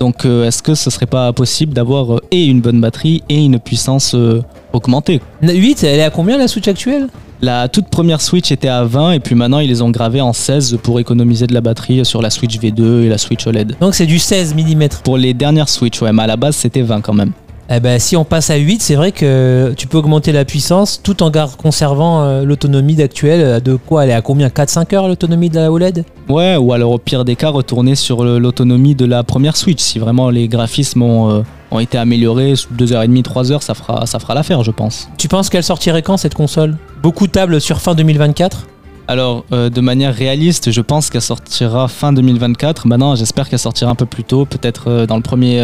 Donc, 0.00 0.24
euh, 0.24 0.46
est-ce 0.46 0.62
que 0.62 0.74
ce 0.74 0.88
serait 0.88 1.06
pas 1.06 1.30
possible 1.34 1.74
d'avoir 1.74 2.14
euh, 2.14 2.20
et 2.30 2.46
une 2.46 2.62
bonne 2.62 2.80
batterie 2.80 3.22
et 3.28 3.44
une 3.44 3.58
puissance 3.58 4.14
euh, 4.14 4.42
augmentée? 4.72 5.20
8, 5.42 5.84
elle 5.84 6.00
est 6.00 6.02
à 6.02 6.08
combien 6.08 6.38
la 6.38 6.48
Switch 6.48 6.66
actuelle? 6.68 7.08
La 7.42 7.68
toute 7.68 7.88
première 7.88 8.22
Switch 8.22 8.50
était 8.50 8.68
à 8.68 8.84
20 8.84 9.12
et 9.12 9.20
puis 9.20 9.34
maintenant 9.34 9.60
ils 9.60 9.68
les 9.68 9.82
ont 9.82 9.90
gravés 9.90 10.22
en 10.22 10.32
16 10.32 10.78
pour 10.82 11.00
économiser 11.00 11.46
de 11.46 11.54
la 11.54 11.60
batterie 11.60 12.04
sur 12.04 12.22
la 12.22 12.30
Switch 12.30 12.58
V2 12.58 13.02
et 13.02 13.08
la 13.08 13.18
Switch 13.18 13.46
OLED. 13.46 13.76
Donc 13.80 13.94
c'est 13.94 14.06
du 14.06 14.18
16 14.18 14.54
mm. 14.54 14.88
Pour 15.04 15.16
les 15.18 15.32
dernières 15.32 15.68
Switch, 15.68 16.00
ouais, 16.02 16.12
mais 16.12 16.22
à 16.22 16.26
la 16.26 16.36
base 16.36 16.56
c'était 16.56 16.82
20 16.82 17.00
quand 17.00 17.14
même. 17.14 17.32
Eh 17.72 17.78
ben, 17.78 18.00
si 18.00 18.16
on 18.16 18.24
passe 18.24 18.50
à 18.50 18.56
8, 18.56 18.82
c'est 18.82 18.96
vrai 18.96 19.12
que 19.12 19.72
tu 19.76 19.86
peux 19.86 19.98
augmenter 19.98 20.32
la 20.32 20.44
puissance 20.44 21.00
tout 21.00 21.22
en 21.22 21.30
conservant 21.56 22.24
euh, 22.24 22.42
l'autonomie 22.42 22.96
d'actuelle. 22.96 23.40
euh, 23.42 23.60
De 23.60 23.76
quoi 23.76 24.02
Elle 24.02 24.10
est 24.10 24.14
à 24.14 24.22
combien? 24.22 24.48
4-5 24.48 24.92
heures 24.96 25.06
l'autonomie 25.06 25.50
de 25.50 25.54
la 25.54 25.70
OLED 25.70 26.04
Ouais, 26.28 26.56
ou 26.56 26.72
alors 26.72 26.90
au 26.90 26.98
pire 26.98 27.24
des 27.24 27.36
cas, 27.36 27.48
retourner 27.48 27.94
sur 27.94 28.24
l'autonomie 28.24 28.96
de 28.96 29.04
la 29.04 29.22
première 29.22 29.56
Switch. 29.56 29.80
Si 29.80 30.00
vraiment 30.00 30.30
les 30.30 30.48
graphismes 30.48 31.02
ont, 31.02 31.30
euh, 31.30 31.42
ont 31.70 31.78
été 31.78 31.96
améliorés, 31.96 32.54
2h30, 32.76 33.22
3h, 33.22 33.62
ça 33.62 33.74
fera, 33.74 34.04
ça 34.04 34.18
fera 34.18 34.34
l'affaire, 34.34 34.64
je 34.64 34.72
pense. 34.72 35.08
Tu 35.16 35.28
penses 35.28 35.48
qu'elle 35.48 35.62
sortirait 35.62 36.02
quand 36.02 36.16
cette 36.16 36.34
console? 36.34 36.76
Beaucoup 37.04 37.28
tablent 37.28 37.60
sur 37.60 37.80
fin 37.80 37.94
2024 37.94 38.66
Alors, 39.06 39.44
euh, 39.52 39.70
de 39.70 39.80
manière 39.80 40.12
réaliste, 40.12 40.72
je 40.72 40.80
pense 40.80 41.08
qu'elle 41.08 41.22
sortira 41.22 41.86
fin 41.86 42.12
2024. 42.12 42.88
Maintenant, 42.88 43.14
j'espère 43.14 43.48
qu'elle 43.48 43.60
sortira 43.60 43.92
un 43.92 43.94
peu 43.94 44.06
plus 44.06 44.24
tôt, 44.24 44.44
peut-être 44.44 44.84
euh, 44.88 45.06
dans 45.06 45.16
le 45.16 45.22
premier 45.22 45.60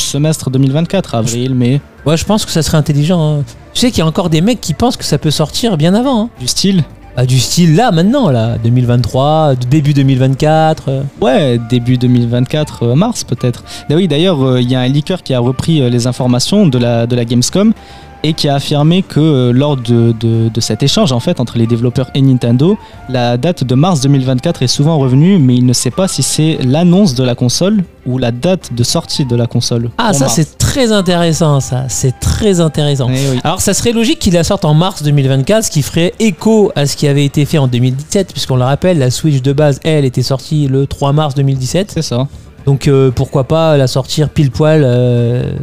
semestre 0.00 0.50
2024, 0.50 1.14
avril, 1.14 1.54
mai. 1.54 1.80
Ouais, 2.06 2.16
je 2.16 2.24
pense 2.24 2.44
que 2.44 2.50
ça 2.52 2.62
serait 2.62 2.78
intelligent. 2.78 3.38
hein. 3.40 3.44
Tu 3.74 3.80
sais 3.80 3.90
qu'il 3.90 3.98
y 3.98 4.02
a 4.02 4.06
encore 4.06 4.30
des 4.30 4.40
mecs 4.40 4.60
qui 4.60 4.74
pensent 4.74 4.96
que 4.96 5.04
ça 5.04 5.18
peut 5.18 5.30
sortir 5.30 5.76
bien 5.76 5.94
avant. 5.94 6.24
hein. 6.24 6.28
Du 6.40 6.46
style 6.48 6.82
Ah, 7.16 7.26
du 7.26 7.38
style 7.38 7.76
là, 7.76 7.90
maintenant, 7.92 8.30
là, 8.30 8.56
2023, 8.64 9.54
début 9.70 9.92
2024. 9.94 10.84
euh. 10.88 11.02
Ouais, 11.20 11.58
début 11.70 11.98
2024, 11.98 12.84
euh, 12.84 12.94
mars 12.94 13.22
peut-être. 13.24 13.64
Ah 13.90 13.94
oui, 13.94 14.08
d'ailleurs, 14.08 14.42
euh, 14.42 14.60
il 14.62 14.70
y 14.70 14.74
a 14.74 14.80
un 14.80 14.88
leaker 14.88 15.22
qui 15.22 15.34
a 15.34 15.38
repris 15.40 15.82
euh, 15.82 15.90
les 15.90 16.06
informations 16.06 16.66
de 16.66 16.78
la, 16.78 17.06
de 17.06 17.14
la 17.14 17.24
Gamescom 17.24 17.72
et 18.24 18.34
qui 18.34 18.48
a 18.48 18.54
affirmé 18.54 19.02
que 19.02 19.20
euh, 19.20 19.52
lors 19.52 19.76
de, 19.76 20.12
de- 20.20 20.48
de 20.48 20.60
cet 20.60 20.82
échange 20.82 21.12
en 21.12 21.20
fait 21.20 21.40
entre 21.40 21.58
les 21.58 21.66
développeurs 21.66 22.10
et 22.14 22.20
Nintendo, 22.22 22.78
la 23.08 23.36
date 23.36 23.64
de 23.64 23.74
mars 23.74 24.00
2024 24.00 24.62
est 24.62 24.66
souvent 24.68 24.98
revenue, 24.98 25.38
mais 25.38 25.54
il 25.56 25.66
ne 25.66 25.72
sait 25.72 25.90
pas 25.90 26.08
si 26.08 26.22
c'est 26.22 26.58
l'annonce 26.62 27.14
de 27.14 27.24
la 27.24 27.34
console 27.34 27.82
ou 28.06 28.18
la 28.18 28.30
date 28.32 28.72
de 28.74 28.82
sortie 28.84 29.24
de 29.24 29.36
la 29.36 29.46
console. 29.46 29.90
Ah, 29.98 30.12
ça, 30.12 30.28
c'est 30.28 30.58
très 30.58 30.90
intéressant, 30.92 31.60
ça. 31.60 31.84
C'est 31.88 32.18
très 32.20 32.60
intéressant. 32.60 33.08
Eh 33.10 33.30
oui. 33.32 33.40
Alors, 33.44 33.60
ça 33.60 33.74
serait 33.74 33.92
logique 33.92 34.18
qu'il 34.18 34.34
la 34.34 34.42
sorte 34.44 34.64
en 34.64 34.74
mars 34.74 35.02
2024, 35.04 35.64
ce 35.64 35.70
qui 35.70 35.82
ferait 35.82 36.12
écho 36.18 36.72
à 36.74 36.86
ce 36.86 36.96
qui 36.96 37.06
avait 37.06 37.24
été 37.24 37.44
fait 37.44 37.58
en 37.58 37.68
2017, 37.68 38.32
puisqu'on 38.32 38.56
le 38.56 38.64
rappelle, 38.64 38.98
la 38.98 39.10
Switch 39.10 39.40
de 39.42 39.52
base, 39.52 39.78
elle, 39.84 40.04
était 40.04 40.22
sortie 40.22 40.66
le 40.66 40.86
3 40.88 41.12
mars 41.12 41.34
2017. 41.36 41.92
C'est 41.94 42.02
ça. 42.02 42.26
Donc, 42.66 42.88
euh, 42.88 43.10
pourquoi 43.12 43.44
pas 43.44 43.76
la 43.76 43.86
sortir 43.86 44.28
pile 44.30 44.50
poil 44.50 44.84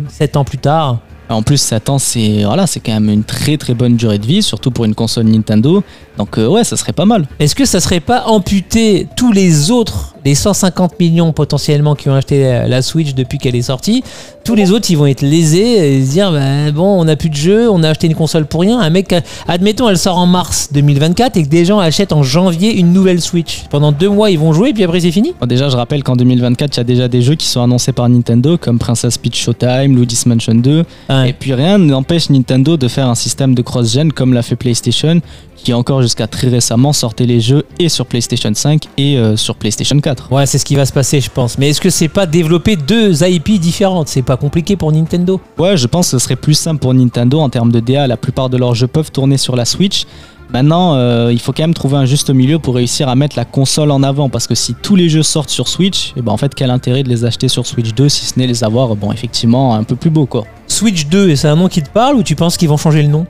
7 0.09 0.37
ans 0.37 0.43
plus 0.45 0.57
tard 0.59 0.99
En 1.29 1.43
plus, 1.43 1.61
7 1.61 1.89
ans, 1.89 1.99
c'est 1.99 2.43
voilà, 2.43 2.65
c'est 2.65 2.79
quand 2.79 2.93
même 2.93 3.09
une 3.09 3.23
très 3.23 3.57
très 3.57 3.75
bonne 3.75 3.95
durée 3.95 4.17
de 4.17 4.25
vie, 4.25 4.41
surtout 4.41 4.71
pour 4.71 4.85
une 4.85 4.95
console 4.95 5.25
Nintendo. 5.25 5.83
Donc 6.19 6.37
euh, 6.37 6.47
ouais, 6.47 6.63
ça 6.63 6.75
serait 6.77 6.91
pas 6.93 7.05
mal. 7.05 7.25
Est-ce 7.39 7.55
que 7.55 7.65
ça 7.65 7.79
serait 7.79 8.01
pas 8.01 8.25
amputer 8.27 9.07
tous 9.15 9.31
les 9.31 9.71
autres, 9.71 10.15
les 10.25 10.35
150 10.35 10.99
millions 10.99 11.31
potentiellement 11.31 11.95
qui 11.95 12.09
ont 12.09 12.13
acheté 12.13 12.43
la- 12.43 12.67
la 12.67 12.81
Switch 12.81 13.13
depuis 13.15 13.37
qu'elle 13.37 13.55
est 13.55 13.61
sortie 13.61 14.03
Tous 14.43 14.53
les 14.55 14.71
autres, 14.71 14.89
ils 14.91 14.97
vont 14.97 15.05
être 15.05 15.21
lésés 15.21 15.95
et 15.97 16.05
se 16.05 16.11
dire 16.11 16.31
bah, 16.31 16.71
bon, 16.71 16.99
on 16.99 17.05
n'a 17.05 17.15
plus 17.15 17.29
de 17.29 17.35
jeu, 17.35 17.69
on 17.71 17.83
a 17.83 17.89
acheté 17.89 18.07
une 18.07 18.15
console 18.15 18.45
pour 18.47 18.61
rien. 18.61 18.79
Un 18.79 18.89
mec, 18.89 19.13
euh, 19.13 19.21
admettons, 19.47 19.87
elle 19.87 19.97
sort 19.97 20.17
en 20.17 20.25
mars 20.25 20.69
2024 20.73 21.37
et 21.37 21.43
que 21.43 21.47
des 21.47 21.63
gens 21.65 21.79
achètent 21.79 22.11
en 22.13 22.21
janvier 22.23 22.75
une 22.77 22.91
nouvelle 22.91 23.21
Switch. 23.21 23.63
Pendant 23.69 23.91
deux 23.93 24.09
mois, 24.09 24.29
ils 24.29 24.39
vont 24.39 24.51
jouer 24.51 24.69
et 24.69 24.73
puis 24.73 24.83
après, 24.83 24.99
c'est 24.99 25.11
fini. 25.11 25.33
Bon, 25.39 25.45
déjà, 25.47 25.69
je 25.69 25.77
rappelle 25.77 26.03
qu'en 26.03 26.15
2024, 26.17 26.75
il 26.75 26.77
y 26.77 26.81
a 26.81 26.83
déjà 26.83 27.07
des 27.07 27.21
jeux 27.21 27.35
qui 27.35 27.47
sont 27.47 27.61
annoncés 27.61 27.93
par 27.93 28.09
Nintendo, 28.09 28.57
comme 28.57 28.77
Princess 28.77 29.17
Peach 29.17 29.41
Showtime, 29.41 29.95
Luigi's 29.95 30.25
Mansion 30.25 30.55
2. 30.55 30.83
Ouais. 31.09 31.29
Et 31.29 31.33
puis 31.33 31.53
rien 31.53 31.77
n'empêche 31.77 32.29
Nintendo 32.29 32.75
de 32.75 32.87
faire 32.89 33.07
un 33.07 33.15
système 33.15 33.55
de 33.55 33.61
cross-gen 33.61 34.11
comme 34.11 34.33
l'a 34.33 34.41
fait 34.41 34.55
PlayStation, 34.57 35.21
qui 35.59 35.73
encore 35.73 36.01
jusqu'à 36.01 36.27
très 36.27 36.47
récemment 36.47 36.93
sortait 36.93 37.25
les 37.25 37.39
jeux 37.39 37.63
et 37.79 37.89
sur 37.89 38.05
PlayStation 38.05 38.51
5 38.53 38.83
et 38.97 39.17
euh, 39.17 39.35
sur 39.35 39.55
PlayStation 39.55 39.99
4. 39.99 40.31
Ouais, 40.31 40.45
c'est 40.45 40.57
ce 40.57 40.65
qui 40.65 40.75
va 40.75 40.85
se 40.85 40.93
passer, 40.93 41.21
je 41.21 41.29
pense. 41.29 41.57
Mais 41.57 41.69
est-ce 41.69 41.81
que 41.81 41.89
c'est 41.89 42.07
pas 42.07 42.25
développer 42.25 42.75
deux 42.75 43.23
IP 43.23 43.59
différentes? 43.59 44.07
C'est 44.07 44.21
pas 44.21 44.37
compliqué 44.37 44.75
pour 44.75 44.91
Nintendo? 44.91 45.39
Ouais, 45.57 45.77
je 45.77 45.87
pense 45.87 46.07
que 46.11 46.17
ce 46.17 46.23
serait 46.23 46.35
plus 46.35 46.53
simple 46.53 46.79
pour 46.79 46.93
Nintendo 46.93 47.39
en 47.39 47.49
termes 47.49 47.71
de 47.71 47.79
DA. 47.79 48.07
La 48.07 48.17
plupart 48.17 48.49
de 48.49 48.57
leurs 48.57 48.75
jeux 48.75 48.87
peuvent 48.87 49.11
tourner 49.11 49.37
sur 49.37 49.55
la 49.55 49.65
Switch. 49.65 50.05
Maintenant, 50.51 50.95
euh, 50.95 51.29
il 51.31 51.39
faut 51.39 51.51
quand 51.51 51.61
même 51.61 51.75
trouver 51.75 51.97
un 51.97 52.05
juste 52.05 52.31
milieu 52.31 52.57
pour 52.57 52.73
réussir 52.73 53.07
à 53.07 53.15
mettre 53.15 53.37
la 53.37 53.45
console 53.45 53.91
en 53.91 54.01
avant. 54.01 54.29
Parce 54.29 54.47
que 54.47 54.55
si 54.55 54.73
tous 54.73 54.95
les 54.95 55.07
jeux 55.07 55.21
sortent 55.21 55.51
sur 55.51 55.67
Switch, 55.67 56.13
et 56.17 56.21
ben 56.21 56.31
en 56.31 56.37
fait, 56.37 56.55
quel 56.55 56.71
intérêt 56.71 57.03
de 57.03 57.09
les 57.09 57.23
acheter 57.23 57.47
sur 57.47 57.67
Switch 57.67 57.93
2 57.93 58.09
si 58.09 58.25
ce 58.25 58.39
n'est 58.39 58.47
les 58.47 58.63
avoir, 58.63 58.95
bon, 58.95 59.11
effectivement, 59.11 59.75
un 59.75 59.83
peu 59.83 59.95
plus 59.95 60.09
beau 60.09 60.25
quoi. 60.25 60.45
Switch 60.67 61.07
2, 61.07 61.29
et 61.29 61.35
c'est 61.35 61.47
un 61.47 61.55
nom 61.55 61.67
qui 61.67 61.83
te 61.83 61.89
parle 61.89 62.15
ou 62.15 62.23
tu 62.23 62.35
penses 62.35 62.57
qu'ils 62.57 62.69
vont 62.69 62.77
changer 62.77 63.03
le 63.03 63.09
nom? 63.09 63.27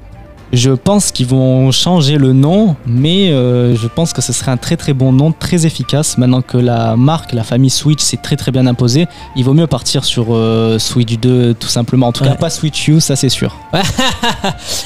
Je 0.51 0.71
pense 0.71 1.11
qu'ils 1.11 1.27
vont 1.27 1.71
changer 1.71 2.17
le 2.17 2.33
nom, 2.33 2.75
mais 2.87 3.31
euh, 3.31 3.75
je 3.75 3.87
pense 3.87 4.13
que 4.13 4.21
ce 4.21 4.33
serait 4.33 4.51
un 4.51 4.57
très 4.57 4.77
très 4.77 4.93
bon 4.93 5.11
nom, 5.11 5.31
très 5.31 5.65
efficace. 5.65 6.17
Maintenant 6.17 6.41
que 6.41 6.57
la 6.57 6.95
marque, 6.95 7.33
la 7.33 7.43
famille 7.43 7.69
Switch 7.69 8.01
s'est 8.01 8.17
très 8.17 8.35
très 8.35 8.51
bien 8.51 8.65
imposée, 8.65 9.07
il 9.35 9.43
vaut 9.43 9.53
mieux 9.53 9.67
partir 9.67 10.03
sur 10.03 10.27
euh, 10.31 10.79
Switch 10.79 11.19
2 11.19 11.53
tout 11.53 11.67
simplement. 11.67 12.07
En 12.07 12.11
tout 12.11 12.23
cas, 12.23 12.35
pas 12.35 12.49
Switch 12.49 12.87
U, 12.87 12.99
ça 12.99 13.15
c'est 13.15 13.29
sûr. 13.29 13.55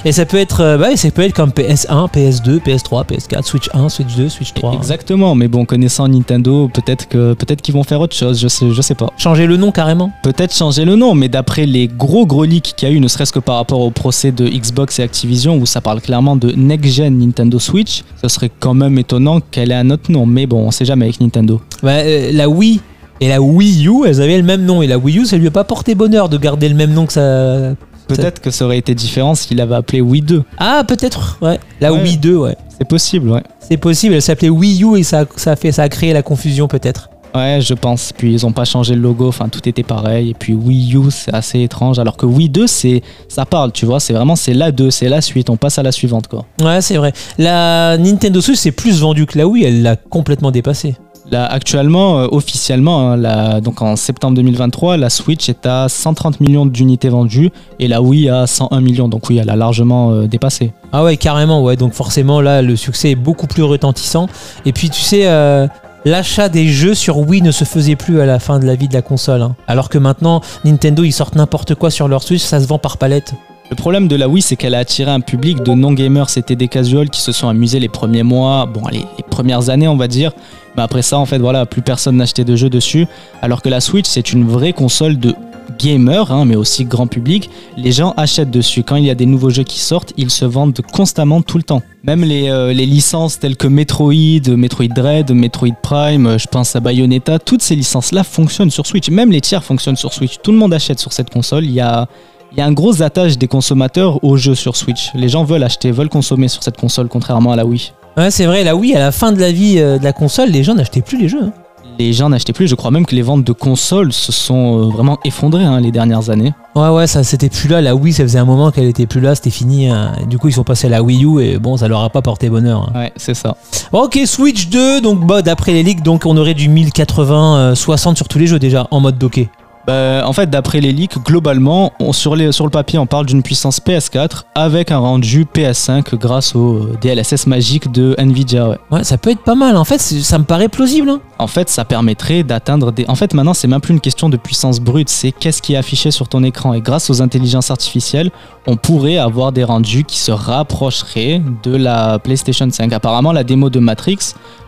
Et 0.06 0.12
ça 0.12 0.26
peut 0.26 0.38
être, 0.38 0.62
euh, 0.62 0.78
bah, 0.78 0.96
ça 0.98 1.12
peut 1.12 1.22
être 1.22 1.34
comme 1.34 1.52
PS1, 1.52 2.12
PS2, 2.12 2.60
PS3, 2.60 3.06
PS4, 3.06 3.44
Switch 3.44 3.70
1, 3.74 3.90
Switch 3.90 4.16
2, 4.16 4.30
Switch 4.30 4.54
3. 4.54 4.74
Exactement, 4.74 5.34
mais 5.34 5.48
bon, 5.48 5.64
connaissant 5.66 6.08
Nintendo, 6.08 6.70
peut-être 6.74 7.08
que 7.08 7.34
peut-être 7.34 7.62
qu'ils 7.62 7.74
vont 7.74 7.84
faire 7.84 8.02
autre 8.02 8.16
chose, 8.16 8.40
je 8.40 8.50
sais, 8.50 8.70
je 8.72 8.82
sais 8.82 8.96
pas. 8.96 9.08
Changer 9.18 9.48
le 9.48 9.56
nom 9.56 9.72
carrément 9.72 10.12
Peut-être 10.24 10.54
changer 10.54 10.84
le 10.84 10.96
nom, 10.96 11.16
mais 11.16 11.30
d'après 11.30 11.66
les 11.66 11.88
gros 11.88 12.26
gros 12.26 12.44
leaks 12.44 12.74
qu'il 12.76 12.90
y 12.90 12.92
a 12.92 12.94
eu, 12.94 13.00
ne 13.00 13.08
serait-ce 13.08 13.32
que 13.32 13.40
par 13.40 13.56
rapport 13.56 13.80
au 13.80 13.92
procès 13.92 14.32
de 14.32 14.48
Xbox 14.48 15.00
et 15.00 15.04
Activision, 15.04 15.53
où 15.56 15.66
ça 15.66 15.82
parle 15.82 16.02
clairement 16.02 16.36
de 16.36 16.52
next-gen 16.52 17.18
Nintendo 17.18 17.60
Switch, 17.60 18.04
ce 18.22 18.28
serait 18.28 18.52
quand 18.60 18.74
même 18.74 18.98
étonnant 18.98 19.40
qu'elle 19.40 19.72
ait 19.72 19.76
un 19.76 19.90
autre 19.90 20.12
nom, 20.12 20.26
mais 20.26 20.46
bon, 20.46 20.60
on 20.68 20.72
sait 20.72 20.86
jamais 20.86 21.06
avec 21.06 21.20
Nintendo. 21.22 21.62
Bah, 21.82 21.92
euh, 22.00 22.32
La 22.32 22.50
Wii 22.50 22.82
et 23.22 23.30
la 23.30 23.42
Wii 23.42 23.88
U, 23.88 24.06
elles 24.06 24.22
avaient 24.22 24.38
le 24.38 24.44
même 24.44 24.66
nom. 24.66 24.82
Et 24.82 24.88
la 24.88 24.98
Wii 24.98 25.20
U, 25.20 25.26
ça 25.26 25.38
lui 25.38 25.48
a 25.48 25.52
pas 25.52 25.64
porté 25.64 25.96
bonheur 25.96 26.30
de 26.30 26.38
garder 26.38 26.68
le 26.70 26.76
même 26.76 26.94
nom 26.94 27.06
que 27.06 27.14
ça. 27.14 27.74
Peut-être 28.08 28.42
que 28.42 28.52
ça 28.52 28.66
aurait 28.66 28.78
été 28.78 28.94
différent 28.94 29.34
s'il 29.34 29.62
avait 29.62 29.76
appelé 29.76 30.02
Wii 30.02 30.22
2. 30.22 30.44
Ah, 30.58 30.84
peut-être, 30.86 31.38
ouais. 31.42 31.58
La 31.80 31.94
Ouais. 31.94 32.02
Wii 32.04 32.18
2, 32.18 32.36
ouais. 32.36 32.58
C'est 32.78 32.88
possible, 32.88 33.30
ouais. 33.30 33.44
C'est 33.60 33.78
possible, 33.78 34.16
elle 34.16 34.22
s'appelait 34.22 34.50
Wii 34.50 34.84
U 34.84 34.98
et 34.98 35.04
ça, 35.04 35.26
ça, 35.38 35.52
a 35.52 35.56
fait, 35.56 35.72
ça 35.72 35.84
a 35.84 35.90
créé 35.90 36.12
la 36.12 36.22
confusion 36.22 36.68
peut-être. 36.68 37.10
Ouais, 37.36 37.60
je 37.62 37.74
pense. 37.74 38.14
Puis 38.16 38.32
ils 38.34 38.46
ont 38.46 38.52
pas 38.52 38.66
changé 38.66 38.94
le 38.96 39.02
logo, 39.02 39.28
enfin 39.28 39.50
tout 39.50 39.68
était 39.68 39.84
pareil. 39.84 40.30
Et 40.30 40.34
puis 40.34 40.54
Wii 40.54 40.96
U, 40.98 41.10
c'est 41.10 41.34
assez 41.34 41.62
étrange. 41.62 41.98
Alors 42.00 42.16
que 42.16 42.26
Wii 42.26 42.50
2, 42.50 42.68
c'est, 42.68 43.02
ça 43.28 43.46
parle, 43.46 43.72
tu 43.72 43.86
vois. 43.86 44.00
C'est 44.00 44.14
vraiment, 44.14 44.36
c'est 44.36 44.54
la 44.54 44.72
2, 44.72 44.92
c'est 44.92 45.10
la 45.10 45.22
suite. 45.22 45.50
On 45.50 45.58
passe 45.58 45.80
à 45.80 45.84
la 45.84 45.92
suivante, 45.92 46.28
quoi. 46.28 46.46
Ouais, 46.62 46.82
c'est 46.82 46.98
vrai. 46.98 47.12
La 47.40 47.98
Nintendo 47.98 48.40
Switch, 48.40 48.60
c'est 48.60 48.72
plus 48.72 49.00
vendu 49.02 49.26
que 49.26 49.38
la 49.38 49.48
Wii, 49.48 49.64
elle 49.64 49.82
l'a 49.82 49.96
complètement 49.96 50.52
dépassé. 50.52 50.96
Là, 51.32 51.46
actuellement, 51.46 52.20
euh, 52.20 52.28
officiellement, 52.32 53.10
hein, 53.12 53.18
la- 53.18 53.62
donc 53.62 53.82
en 53.82 53.96
septembre 53.96 54.36
2023, 54.36 54.98
la 54.98 55.10
Switch 55.10 55.48
est 55.50 55.66
à 55.66 55.88
130 55.90 56.42
millions 56.42 56.66
d'unités 56.66 57.08
vendues 57.08 57.50
et 57.80 57.88
la 57.88 58.02
Wii 58.02 58.30
à 58.30 58.46
101 58.46 58.82
millions. 58.82 59.08
Donc 59.08 59.30
oui, 59.30 59.38
elle 59.38 59.50
a 59.50 59.56
largement 59.56 60.12
euh, 60.12 60.28
dépassé. 60.28 60.74
Ah 60.92 61.04
ouais, 61.04 61.16
carrément, 61.18 61.64
ouais. 61.64 61.78
Donc 61.78 61.94
forcément, 61.94 62.42
là, 62.42 62.62
le 62.62 62.76
succès 62.76 63.12
est 63.12 63.16
beaucoup 63.16 63.48
plus 63.48 63.64
retentissant. 63.64 64.28
Et 64.66 64.74
puis, 64.74 64.90
tu 64.90 65.02
sais, 65.02 65.26
euh, 65.26 65.66
l'achat 66.06 66.50
des 66.50 66.68
jeux 66.68 66.94
sur 66.96 67.18
Wii 67.18 67.42
ne 67.42 67.52
se 67.52 67.64
faisait 67.64 67.96
plus 67.96 68.20
à 68.22 68.26
la 68.26 68.40
fin 68.40 68.60
de 68.60 68.66
la 68.66 68.76
vie 68.76 68.88
de 68.88 68.94
la 68.94 69.02
console. 69.02 69.42
hein. 69.42 69.56
Alors 69.68 69.90
que 69.90 69.98
maintenant, 69.98 70.42
Nintendo, 70.66 71.04
ils 71.04 71.12
sortent 71.12 71.36
n'importe 71.36 71.76
quoi 71.76 71.90
sur 71.90 72.08
leur 72.08 72.24
Switch, 72.24 72.42
ça 72.44 72.60
se 72.60 72.68
vend 72.68 72.78
par 72.78 72.98
palette. 72.98 73.34
Le 73.70 73.76
problème 73.76 74.08
de 74.08 74.16
la 74.16 74.28
Wii, 74.28 74.42
c'est 74.42 74.56
qu'elle 74.56 74.76
a 74.76 74.80
attiré 74.80 75.10
un 75.10 75.22
public 75.22 75.64
de 75.64 75.72
non-gamers, 75.72 76.30
c'était 76.30 76.56
des 76.56 76.68
casuals 76.68 77.10
qui 77.10 77.22
se 77.22 77.32
sont 77.32 77.48
amusés 77.48 77.80
les 77.80 77.90
premiers 77.90 78.24
mois, 78.24 78.66
bon, 78.66 78.86
allez, 78.86 79.06
les 79.18 79.24
premières 79.24 79.70
années, 79.70 79.88
on 79.88 79.96
va 79.96 80.08
dire. 80.08 80.32
Mais 80.76 80.84
après 80.84 81.02
ça, 81.02 81.18
en 81.18 81.26
fait, 81.26 81.40
voilà, 81.40 81.66
plus 81.66 81.82
personne 81.82 82.18
n'achetait 82.18 82.44
de 82.44 82.56
jeux 82.56 82.70
dessus. 82.70 83.08
Alors 83.42 83.62
que 83.62 83.70
la 83.70 83.80
Switch, 83.80 84.06
c'est 84.08 84.34
une 84.34 84.48
vraie 84.48 84.74
console 84.74 85.18
de 85.18 85.34
gamers, 85.80 86.32
hein, 86.32 86.46
mais 86.46 86.56
aussi 86.56 86.86
grand 86.86 87.08
public. 87.08 87.50
Les 87.78 87.92
gens 87.92 88.14
achètent 88.18 88.52
dessus. 88.52 88.84
Quand 88.84 88.96
il 88.96 89.06
y 89.06 89.10
a 89.10 89.16
des 89.16 89.26
nouveaux 89.26 89.50
jeux 89.50 89.64
qui 89.64 89.80
sortent, 89.80 90.14
ils 90.18 90.30
se 90.30 90.46
vendent 90.46 90.80
constamment 90.92 91.42
tout 91.42 91.58
le 91.58 91.64
temps. 91.64 91.82
Même 92.04 92.24
les, 92.24 92.50
euh, 92.50 92.74
les 92.74 92.86
licences 92.86 93.40
telles 93.40 93.56
que 93.56 93.68
Metroid, 93.68 94.14
Metroid 94.56 94.88
Dread, 94.88 95.32
Metroid 95.32 95.76
Prime, 95.82 96.38
je 96.38 96.48
pense 96.48 96.76
à 96.76 96.80
Bayonetta, 96.80 97.40
toutes 97.40 97.62
ces 97.62 97.76
licences-là 97.76 98.24
fonctionnent 98.24 98.72
sur 98.72 98.86
Switch. 98.86 99.10
Même 99.10 99.32
les 99.32 99.42
tiers 99.42 99.64
fonctionnent 99.64 99.96
sur 99.96 100.14
Switch. 100.14 100.38
Tout 100.44 100.52
le 100.52 100.58
monde 100.58 100.74
achète 100.74 101.00
sur 101.00 101.14
cette 101.14 101.30
console. 101.30 101.64
Il 101.66 101.72
y 101.72 101.80
a, 101.82 102.08
il 102.52 102.58
y 102.58 102.62
a 102.62 102.66
un 102.66 102.74
gros 102.74 103.02
attache 103.02 103.38
des 103.38 103.48
consommateurs 103.48 104.24
aux 104.24 104.38
jeux 104.38 104.56
sur 104.56 104.76
Switch. 104.76 105.12
Les 105.16 105.30
gens 105.30 105.44
veulent 105.44 105.64
acheter, 105.64 105.92
veulent 105.92 106.10
consommer 106.10 106.48
sur 106.48 106.62
cette 106.62 106.78
console, 106.78 107.08
contrairement 107.08 107.52
à 107.54 107.56
la 107.56 107.66
Wii. 107.66 107.94
Ouais, 108.16 108.30
c'est 108.30 108.46
vrai, 108.46 108.64
la 108.64 108.76
Wii, 108.76 108.94
à 108.96 109.00
la 109.00 109.12
fin 109.12 109.32
de 109.32 109.40
la 109.40 109.52
vie 109.52 109.80
euh, 109.80 109.98
de 109.98 110.04
la 110.04 110.14
console, 110.14 110.50
les 110.50 110.64
gens 110.64 110.76
n'achetaient 110.76 111.02
plus 111.02 111.20
les 111.20 111.30
jeux. 111.30 111.42
hein. 111.44 111.54
Les 112.00 112.12
gens 112.14 112.30
n'achetaient 112.30 112.54
plus. 112.54 112.68
Je 112.68 112.76
crois 112.76 112.92
même 112.92 113.06
que 113.06 113.16
les 113.16 113.22
ventes 113.22 113.44
de 113.44 113.52
consoles 113.54 114.12
se 114.14 114.32
sont 114.32 114.80
euh, 114.80 114.86
vraiment 114.92 115.20
effondrées 115.26 115.64
hein, 115.64 115.80
les 115.80 115.92
dernières 115.92 116.30
années. 116.30 116.54
Ouais, 116.76 116.90
ouais, 116.90 117.08
ça 117.08 117.24
c'était 117.24 117.50
plus 117.50 117.68
là. 117.70 117.82
La 117.82 117.96
Wii, 117.96 118.14
ça 118.14 118.24
faisait 118.24 118.40
un 118.40 118.46
moment 118.46 118.72
qu'elle 118.72 118.86
était 118.88 119.06
plus 119.06 119.22
là, 119.22 119.36
c'était 119.36 119.50
fini. 119.52 119.90
hein. 119.90 120.14
Du 120.28 120.38
coup, 120.38 120.48
ils 120.48 120.54
sont 120.54 120.64
passés 120.64 120.88
à 120.88 120.90
la 120.90 121.04
Wii 121.04 121.24
U 121.26 121.42
et 121.42 121.58
bon, 121.60 121.78
ça 121.78 121.88
leur 121.88 122.02
a 122.02 122.10
pas 122.10 122.22
porté 122.22 122.50
bonheur. 122.50 122.90
hein. 122.94 123.00
Ouais, 123.00 123.14
c'est 123.16 123.36
ça. 123.36 123.56
Ok, 123.92 124.20
Switch 124.26 124.70
2, 124.70 125.02
donc 125.02 125.26
bah, 125.26 125.42
d'après 125.42 125.72
les 125.74 125.84
leaks, 125.84 126.02
donc 126.02 126.26
on 126.26 126.36
aurait 126.38 126.56
du 126.56 126.68
1080, 126.68 127.58
euh, 127.58 127.76
60 127.76 128.18
sur 128.18 128.28
tous 128.28 128.40
les 128.40 128.48
jeux 128.48 128.60
déjà 128.60 128.88
en 128.92 129.00
mode 129.00 129.18
docké. 129.18 129.50
Bah, 129.86 130.24
en 130.26 130.32
fait, 130.34 130.50
d'après 130.50 130.80
les 130.80 130.94
leaks, 130.94 131.18
globalement, 131.26 131.92
on- 132.00 132.14
sur, 132.14 132.36
les, 132.36 132.52
sur 132.54 132.64
le 132.64 132.70
papier, 132.72 132.98
on 133.00 133.06
parle 133.06 133.26
d'une 133.26 133.44
puissance 133.44 133.82
PS4 133.82 134.44
avec 134.56 134.92
un 134.92 134.98
rendu 135.00 135.46
PS5 135.46 136.16
grâce 136.16 136.56
au 136.56 136.76
euh, 136.76 136.98
DLSS 137.02 137.48
magique 137.48 137.92
de 137.92 138.16
Nvidia. 138.18 138.70
ouais. 138.70 138.78
Ouais, 138.92 139.04
ça 139.04 139.18
peut 139.18 139.32
être 139.32 139.44
pas 139.44 139.56
mal. 139.56 139.76
En 139.76 139.84
fait, 139.84 140.00
ça 140.00 140.38
me 140.38 140.46
paraît 140.46 140.70
plausible. 140.70 141.10
hein. 141.10 141.20
En 141.38 141.48
fait, 141.48 141.68
ça 141.70 141.84
permettrait 141.84 142.44
d'atteindre 142.44 142.92
des. 142.94 143.06
En 143.10 143.16
fait, 143.16 143.34
maintenant, 143.34 143.54
c'est 143.54 143.68
même 143.68 143.82
plus 143.82 143.94
une 143.94 144.00
question 144.00 144.30
de 144.30 144.38
puissance 144.38 144.80
brute, 144.80 145.10
c'est 145.10 145.32
qu'est-ce 145.34 145.62
qui 145.62 145.74
est 145.74 145.78
affiché 145.78 146.12
sur 146.12 146.30
ton 146.30 146.44
écran. 146.44 146.74
Et 146.74 146.80
grâce 146.80 147.10
aux 147.10 147.22
intelligences 147.22 147.70
artificielles, 147.70 148.32
on 148.68 148.78
pourrait 148.78 149.18
avoir 149.18 149.52
des 149.52 149.66
rendus 149.66 150.06
qui 150.06 150.20
se 150.20 150.32
rapprocheraient 150.32 151.42
de 151.64 151.76
la 151.76 152.20
PlayStation 152.20 152.70
5. 152.72 152.94
Apparemment, 152.94 153.34
la 153.34 153.44
démo 153.44 153.70
de 153.70 153.80
Matrix 153.80 154.18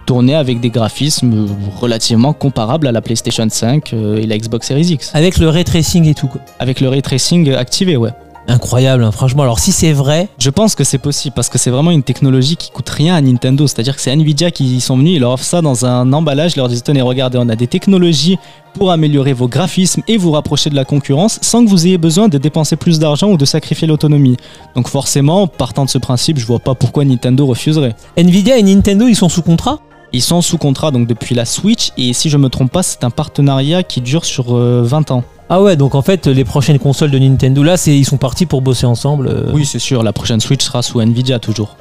tournait 0.06 0.36
avec 0.36 0.60
des 0.60 0.70
graphismes 0.70 1.48
relativement 1.80 2.34
comparables 2.34 2.88
à 2.88 2.92
la 2.92 3.02
PlayStation 3.02 3.48
5 3.50 3.94
euh, 3.94 4.18
et 4.18 4.26
la 4.26 4.38
Xbox 4.38 4.68
Series 4.68 4.86
X. 4.86 5.12
Avec 5.14 5.38
le 5.38 5.50
ray 5.50 5.64
tracing 5.64 6.08
et 6.08 6.14
tout. 6.14 6.28
quoi. 6.28 6.42
Avec 6.60 6.80
le 6.82 6.90
ray 6.90 7.02
tracing 7.02 7.54
activé, 7.54 7.98
ouais. 7.98 8.12
Incroyable, 8.48 9.04
hein, 9.04 9.12
franchement. 9.12 9.42
Alors, 9.42 9.58
si 9.60 9.72
c'est 9.72 9.92
vrai, 9.92 10.28
Je 10.38 10.52
pense 10.52 10.76
que 10.76 10.84
c'est 10.84 11.00
possible 11.00 11.34
parce 11.34 11.50
que 11.50 11.58
c'est 11.58 11.72
vraiment 11.72 11.90
une 11.90 12.04
technologie 12.04 12.56
qui 12.58 12.70
coûte 12.70 12.90
rien 12.90 13.16
à 13.16 13.22
Nintendo. 13.22 13.66
C'est-à-dire 13.66 13.96
que 13.96 14.02
c'est 14.02 14.12
Nvidia 14.12 14.52
qui 14.52 14.76
y 14.76 14.82
sont 14.82 14.98
venus, 14.98 15.16
ils 15.16 15.20
leur 15.20 15.32
offrent 15.32 15.44
ça 15.44 15.62
dans 15.62 15.86
un 15.86 16.14
emballage, 16.14 16.54
ils 16.56 16.60
leur 16.60 16.70
disent 16.70 16.84
tenez, 16.84 17.02
regardez, 17.02 17.40
on 17.40 17.50
a 17.50 17.56
des 17.56 17.66
technologies 17.66 18.38
pour 18.76 18.92
améliorer 18.92 19.34
vos 19.34 19.48
graphismes 19.48 20.04
et 20.08 20.18
vous 20.18 20.32
rapprocher 20.32 20.70
de 20.70 20.76
la 20.76 20.86
concurrence 20.86 21.40
sans 21.42 21.64
que 21.66 21.70
vous 21.70 21.88
ayez 21.88 21.98
besoin 21.98 22.28
de 22.28 22.38
dépenser 22.38 22.76
plus 22.76 23.00
d'argent 23.00 23.32
ou 23.32 23.38
de 23.38 23.46
sacrifier 23.46 23.88
l'autonomie. 23.88 24.38
Donc 24.76 24.90
forcément, 24.90 25.48
partant 25.48 25.86
de 25.86 25.90
ce 25.90 25.98
principe, 25.98 26.38
je 26.38 26.46
vois 26.46 26.60
pas 26.60 26.76
pourquoi 26.76 27.04
Nintendo 27.04 27.48
refuserait. 27.48 27.96
Nvidia 28.18 28.58
et 28.58 28.64
Nintendo, 28.64 29.08
ils 29.08 29.16
sont 29.16 29.30
sous 29.30 29.42
contrat? 29.42 29.80
Ils 30.16 30.22
sont 30.22 30.42
sous 30.42 30.58
contrat 30.58 30.92
donc 30.92 31.08
depuis 31.08 31.36
la 31.36 31.44
Switch 31.44 31.92
et 31.98 32.14
si 32.14 32.30
je 32.30 32.38
me 32.38 32.48
trompe 32.48 32.72
pas, 32.72 32.84
c'est 32.84 33.04
un 33.04 33.10
partenariat 33.10 33.84
qui 33.84 34.00
dure 34.00 34.24
sur 34.24 34.56
euh, 34.56 34.82
20 34.82 35.12
ans. 35.12 35.26
Ah 35.50 35.62
ouais, 35.62 35.76
donc 35.76 35.94
en 35.94 36.02
fait, 36.02 36.28
les 36.28 36.46
prochaines 36.46 36.80
consoles 36.80 37.12
de 37.12 37.20
Nintendo, 37.20 37.64
là, 37.64 37.76
c'est 37.76 37.98
ils 37.98 38.06
sont 38.06 38.16
partis 38.16 38.46
pour 38.46 38.62
bosser 38.62 38.86
ensemble. 38.86 39.28
euh. 39.28 39.52
Oui, 39.54 39.66
c'est 39.66 39.78
sûr, 39.78 40.04
la 40.04 40.14
prochaine 40.14 40.40
Switch 40.40 40.64
sera 40.64 40.82
sous 40.82 41.02
Nvidia 41.02 41.40
toujours. 41.40 41.76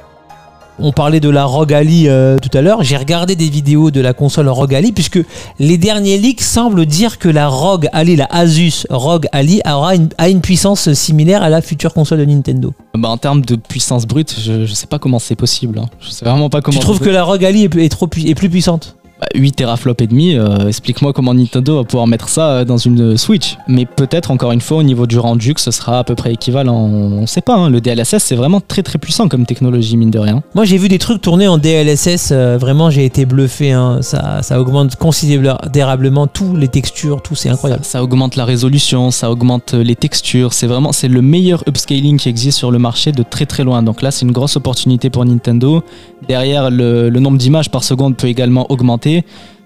On 0.77 0.91
parlait 0.91 1.21
de 1.21 1.29
la 1.29 1.45
ROG 1.45 1.73
Ally 1.73 2.09
euh, 2.09 2.37
tout 2.37 2.55
à 2.57 2.61
l'heure. 2.61 2.83
J'ai 2.83 2.97
regardé 2.97 3.35
des 3.37 3.49
vidéos 3.49 3.91
de 3.91 4.01
la 4.01 4.11
console 4.13 4.49
ROG 4.49 4.75
Ally 4.75 4.91
puisque 4.91 5.19
les 5.57 5.77
derniers 5.77 6.17
leaks 6.17 6.41
semblent 6.41 6.85
dire 6.85 7.17
que 7.17 7.29
la 7.29 7.47
ROG 7.47 7.87
Ally, 7.93 8.17
la 8.17 8.25
Asus 8.25 8.85
ROG 8.89 9.27
Ally, 9.31 9.61
aura 9.65 9.95
une, 9.95 10.09
a 10.17 10.27
une 10.27 10.41
puissance 10.41 10.91
similaire 10.93 11.43
à 11.43 11.49
la 11.49 11.61
future 11.61 11.93
console 11.93 12.19
de 12.19 12.25
Nintendo. 12.25 12.73
Bah, 12.93 13.07
en 13.09 13.17
termes 13.17 13.41
de 13.41 13.55
puissance 13.55 14.05
brute, 14.05 14.35
je, 14.37 14.65
je 14.65 14.73
sais 14.73 14.87
pas 14.87 14.99
comment 14.99 15.19
c'est 15.19 15.35
possible. 15.35 15.79
hein. 15.79 15.85
Je 16.01 16.09
sais 16.09 16.25
vraiment 16.25 16.49
pas 16.49 16.59
comment. 16.61 16.77
tu 16.77 16.83
trouves 16.83 16.99
que 16.99 17.09
la 17.09 17.23
ROG 17.23 17.45
Ally 17.45 17.63
est, 17.63 17.75
est 17.77 17.89
trop 17.89 18.07
pu- 18.07 18.27
est 18.27 18.35
plus 18.35 18.49
puissante? 18.49 18.97
Bah, 19.19 19.27
8 19.33 19.53
teraflops 19.53 20.01
et 20.03 20.07
demi, 20.07 20.35
euh, 20.35 20.67
explique-moi 20.67 21.13
comment 21.13 21.33
Nintendo 21.33 21.77
va 21.77 21.83
pouvoir 21.85 22.05
mettre 22.05 22.27
ça 22.27 22.49
euh, 22.49 22.65
dans 22.65 22.75
une 22.75 23.13
euh, 23.13 23.17
Switch. 23.17 23.57
Mais 23.69 23.85
peut-être 23.85 24.29
encore 24.29 24.51
une 24.51 24.59
fois 24.59 24.77
au 24.79 24.83
niveau 24.83 25.07
du 25.07 25.17
rendu 25.19 25.53
que 25.53 25.61
ce 25.61 25.71
sera 25.71 25.99
à 25.99 26.03
peu 26.03 26.15
près 26.15 26.33
équivalent, 26.33 26.75
on, 26.75 27.19
on 27.21 27.25
sait 27.25 27.39
pas. 27.39 27.55
hein. 27.55 27.69
Le 27.69 27.79
DLSS 27.79 28.17
c'est 28.17 28.35
vraiment 28.35 28.59
très 28.59 28.83
très 28.83 28.97
puissant 28.97 29.29
comme 29.29 29.45
technologie 29.45 29.95
mine 29.95 30.11
de 30.11 30.19
rien. 30.19 30.43
Moi, 30.53 30.65
j'ai 30.65 30.77
vu 30.77 30.89
des 30.89 30.97
trucs 30.99 31.21
tourner 31.21 31.47
en 31.47 31.57
DLSS. 31.57 32.31
euh, 32.33 32.57
vraiment, 32.59 32.89
j'ai 32.89 33.05
été 33.05 33.25
bluffé. 33.25 33.71
hein. 33.71 33.99
Ça, 34.01 34.41
ça 34.41 34.59
augmente 34.59 34.97
considérablement 34.97 36.27
tous 36.27 36.57
les 36.57 36.67
textures, 36.67 37.21
tout. 37.21 37.35
C'est 37.35 37.47
incroyable. 37.49 37.85
Ça, 37.85 37.91
ça 37.91 38.03
augmente 38.03 38.35
la 38.35 38.43
résolution, 38.43 39.11
ça 39.11 39.31
augmente 39.31 39.73
les 39.75 39.95
textures. 39.95 40.51
C'est 40.51 40.67
vraiment 40.67 40.91
c'est 40.91 41.07
le 41.07 41.21
meilleur 41.21 41.63
upscaling 41.69 42.17
qui 42.17 42.27
existe 42.27 42.57
sur 42.57 42.69
le 42.69 42.79
marché 42.79 43.13
de 43.13 43.23
très 43.23 43.45
très 43.45 43.63
loin. 43.63 43.81
Donc 43.81 44.01
là 44.01 44.11
c'est 44.11 44.25
une 44.25 44.33
grosse 44.33 44.57
opportunité 44.57 45.09
pour 45.09 45.23
Nintendo. 45.23 45.83
Derrière 46.27 46.69
le, 46.69 47.09
le 47.09 47.19
nombre 47.21 47.37
d'images 47.37 47.69
par 47.71 47.85
seconde 47.85 48.17
peut 48.17 48.27
également 48.27 48.69
augmenter. 48.69 49.04